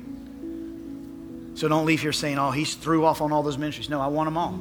So 1.59 1.69
don't 1.69 1.87
leave 1.87 2.03
here 2.03 2.13
saying, 2.13 2.39
oh, 2.39 2.51
He's 2.51 2.75
threw 2.75 3.07
off 3.07 3.23
on 3.23 3.33
all 3.33 3.43
those 3.43 3.57
ministries. 3.57 3.89
No, 3.89 3.99
I 3.99 4.09
want 4.09 4.27
them 4.27 4.37
all. 4.37 4.53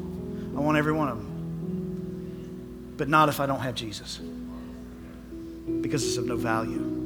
I 0.58 0.62
want 0.62 0.78
every 0.78 0.94
one 0.94 1.10
of 1.10 1.18
them. 1.18 2.94
But 2.96 3.10
not 3.10 3.28
if 3.28 3.42
I 3.42 3.48
don't 3.48 3.60
have 3.60 3.76
Jesus, 3.76 4.22
because 5.82 6.08
it's 6.08 6.16
of 6.16 6.26
no 6.26 6.38
value. 6.38 7.05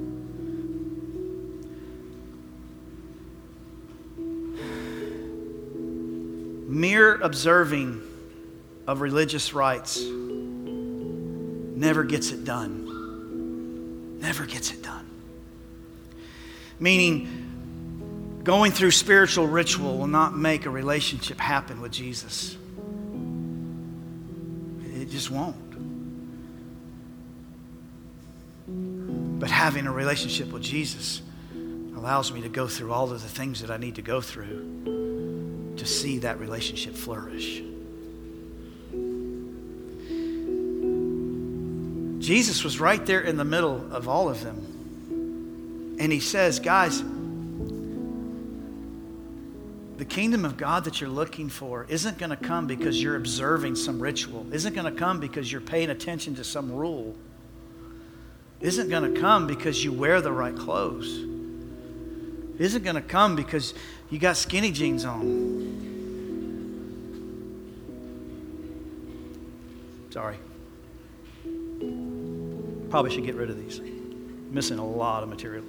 Mere 6.69 7.15
observing 7.15 7.99
of 8.86 9.01
religious 9.01 9.53
rites 9.53 9.99
never 11.79 12.03
gets 12.03 12.32
it 12.32 12.45
done. 12.45 14.19
Never 14.19 14.45
gets 14.45 14.71
it 14.71 14.84
done. 14.84 15.10
Meaning, 16.79 18.41
going 18.43 18.71
through 18.71 18.91
spiritual 18.91 19.47
ritual 19.47 19.97
will 19.97 20.08
not 20.08 20.38
make 20.38 20.67
a 20.67 20.69
relationship 20.69 21.39
happen 21.39 21.82
with 21.82 21.91
Jesus. 21.91 22.55
It 24.93 25.10
just 25.10 25.32
won't. 25.32 25.55
But 29.39 29.49
having 29.49 29.88
a 29.88 29.91
relationship 29.91 30.51
with 30.51 30.62
Jesus 30.62 31.23
allows 31.95 32.32
me 32.32 32.41
to 32.41 32.49
go 32.49 32.67
through 32.67 32.93
all 32.93 33.12
of 33.12 33.23
the 33.23 33.27
things 33.27 33.62
that 33.62 33.71
I 33.71 33.77
need 33.77 33.95
to 33.95 34.03
go 34.03 34.21
through 34.21 34.99
see 35.89 36.19
that 36.19 36.39
relationship 36.39 36.95
flourish. 36.95 37.62
Jesus 42.19 42.63
was 42.63 42.80
right 42.80 43.04
there 43.06 43.21
in 43.21 43.38
the 43.38 43.45
middle 43.45 43.91
of 43.91 44.08
all 44.08 44.30
of 44.30 44.43
them. 44.43 45.97
And 45.99 46.12
he 46.12 46.19
says, 46.19 46.60
guys, 46.60 47.02
the 49.97 50.06
kingdom 50.06 50.45
of 50.45 50.56
God 50.56 50.86
that 50.86 51.02
you're 51.02 51.10
looking 51.10 51.49
for 51.49 51.86
isn't 51.89 52.17
going 52.17 52.30
to 52.30 52.38
come 52.38 52.67
because 52.67 53.02
you're 53.02 53.17
observing 53.17 53.75
some 53.75 53.99
ritual, 53.99 54.45
isn't 54.54 54.73
going 54.73 54.86
to 54.86 54.97
come 54.97 55.19
because 55.19 55.52
you're 55.52 55.60
paying 55.60 55.89
attention 55.89 56.36
to 56.36 56.43
some 56.43 56.71
rule, 56.71 57.15
isn't 58.62 58.89
going 58.89 59.13
to 59.13 59.19
come 59.19 59.45
because 59.45 59.84
you 59.84 59.91
wear 59.91 60.21
the 60.21 60.32
right 60.32 60.56
clothes, 60.56 61.08
isn't 62.60 62.84
going 62.84 62.95
to 62.95 63.02
come 63.02 63.36
because 63.36 63.73
you 64.10 64.19
got 64.19 64.38
skinny 64.38 64.71
jeans 64.71 65.04
on. 65.04 65.68
Sorry. 70.10 70.38
Probably 72.89 73.12
should 73.12 73.26
get 73.26 73.36
rid 73.36 73.50
of 73.50 73.58
these. 73.58 73.80
Missing 74.52 74.80
a 74.80 74.86
lot 74.86 75.22
of 75.22 75.30
material. 75.30 75.63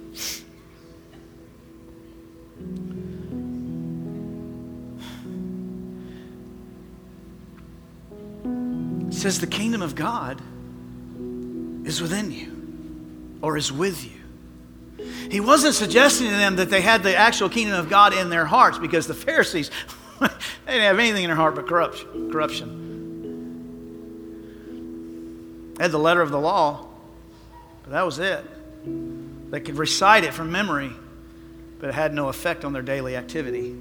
It 9.07 9.13
says 9.13 9.39
the 9.39 9.47
kingdom 9.47 9.83
of 9.83 9.93
God 9.93 10.41
is 11.85 12.01
within 12.01 12.31
you 12.31 13.37
or 13.43 13.57
is 13.57 13.71
with 13.71 14.03
you. 14.03 14.21
He 15.29 15.39
wasn't 15.39 15.75
suggesting 15.75 16.27
to 16.29 16.35
them 16.35 16.55
that 16.55 16.69
they 16.69 16.81
had 16.81 17.03
the 17.03 17.15
actual 17.15 17.49
kingdom 17.49 17.79
of 17.79 17.89
God 17.89 18.13
in 18.13 18.29
their 18.29 18.45
hearts 18.45 18.79
because 18.79 19.05
the 19.05 19.13
Pharisees, 19.13 19.69
they 20.19 20.27
didn't 20.67 20.81
have 20.81 20.99
anything 20.99 21.23
in 21.23 21.29
their 21.29 21.37
heart 21.37 21.55
but 21.55 21.67
corruption. 21.67 22.31
corruption. 22.31 22.90
They 25.81 25.85
had 25.85 25.91
the 25.93 25.97
letter 25.97 26.21
of 26.21 26.29
the 26.29 26.39
law, 26.39 26.85
but 27.81 27.93
that 27.93 28.05
was 28.05 28.19
it. 28.19 28.45
They 29.49 29.59
could 29.59 29.79
recite 29.79 30.23
it 30.23 30.31
from 30.31 30.51
memory, 30.51 30.91
but 31.79 31.89
it 31.89 31.95
had 31.95 32.13
no 32.13 32.27
effect 32.27 32.63
on 32.63 32.71
their 32.71 32.83
daily 32.83 33.15
activity. 33.15 33.75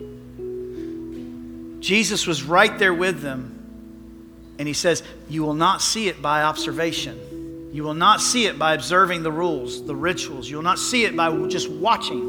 Jesus 1.80 2.26
was 2.26 2.42
right 2.42 2.78
there 2.78 2.94
with 2.94 3.20
them, 3.20 4.54
and 4.58 4.66
he 4.66 4.72
says, 4.72 5.02
You 5.28 5.42
will 5.42 5.52
not 5.52 5.82
see 5.82 6.08
it 6.08 6.22
by 6.22 6.44
observation. 6.44 7.68
You 7.70 7.82
will 7.82 7.92
not 7.92 8.22
see 8.22 8.46
it 8.46 8.58
by 8.58 8.72
observing 8.72 9.22
the 9.22 9.30
rules, 9.30 9.84
the 9.84 9.94
rituals. 9.94 10.48
You 10.48 10.56
will 10.56 10.62
not 10.62 10.78
see 10.78 11.04
it 11.04 11.14
by 11.14 11.30
just 11.48 11.68
watching. 11.68 12.24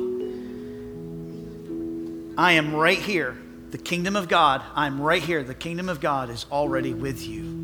I 2.38 2.52
am 2.52 2.76
right 2.76 3.00
here. 3.00 3.38
The 3.70 3.78
kingdom 3.78 4.18
of 4.18 4.28
God, 4.28 4.64
I'm 4.76 5.00
right 5.00 5.24
here. 5.24 5.44
The 5.44 5.56
kingdom 5.56 5.88
of 5.88 6.02
God 6.02 6.30
is 6.30 6.46
already 6.52 6.94
with 6.94 7.26
you. 7.26 7.61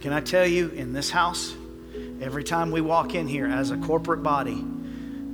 Can 0.00 0.14
I 0.14 0.20
tell 0.22 0.46
you, 0.46 0.70
in 0.70 0.94
this 0.94 1.10
house, 1.10 1.54
every 2.22 2.42
time 2.42 2.70
we 2.70 2.80
walk 2.80 3.14
in 3.14 3.28
here 3.28 3.46
as 3.46 3.70
a 3.70 3.76
corporate 3.76 4.22
body, 4.22 4.64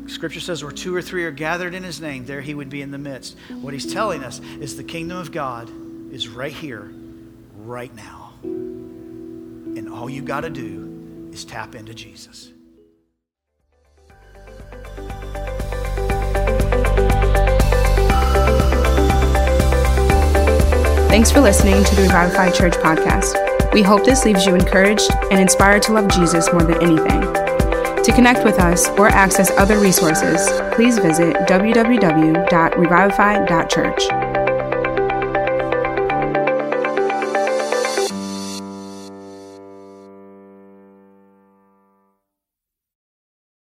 Scripture 0.08 0.40
says 0.40 0.64
where 0.64 0.72
two 0.72 0.94
or 0.94 1.00
three 1.00 1.24
are 1.24 1.30
gathered 1.30 1.72
in 1.72 1.84
His 1.84 2.00
name, 2.00 2.26
there 2.26 2.40
He 2.40 2.52
would 2.52 2.68
be 2.68 2.82
in 2.82 2.90
the 2.90 2.98
midst. 2.98 3.36
What 3.60 3.72
He's 3.72 3.92
telling 3.92 4.24
us 4.24 4.40
is 4.60 4.76
the 4.76 4.82
kingdom 4.82 5.18
of 5.18 5.30
God 5.30 5.70
is 6.12 6.28
right 6.28 6.52
here, 6.52 6.90
right 7.58 7.94
now. 7.94 8.32
And 8.42 9.88
all 9.88 10.10
you 10.10 10.22
got 10.22 10.40
to 10.40 10.50
do 10.50 11.28
is 11.32 11.44
tap 11.44 11.76
into 11.76 11.94
Jesus. 11.94 12.50
Thanks 21.08 21.30
for 21.30 21.40
listening 21.40 21.84
to 21.84 21.94
the 21.94 22.02
Revivify 22.02 22.50
Church 22.50 22.74
podcast. 22.74 23.55
We 23.76 23.82
hope 23.82 24.04
this 24.06 24.24
leaves 24.24 24.46
you 24.46 24.54
encouraged 24.54 25.10
and 25.30 25.38
inspired 25.38 25.82
to 25.82 25.92
love 25.92 26.08
Jesus 26.08 26.50
more 26.50 26.62
than 26.62 26.82
anything. 26.82 27.20
To 28.04 28.12
connect 28.14 28.42
with 28.42 28.58
us 28.58 28.88
or 28.98 29.08
access 29.08 29.50
other 29.50 29.78
resources, 29.78 30.48
please 30.74 30.98
visit 30.98 31.36
www.revivify.church. 31.46 34.15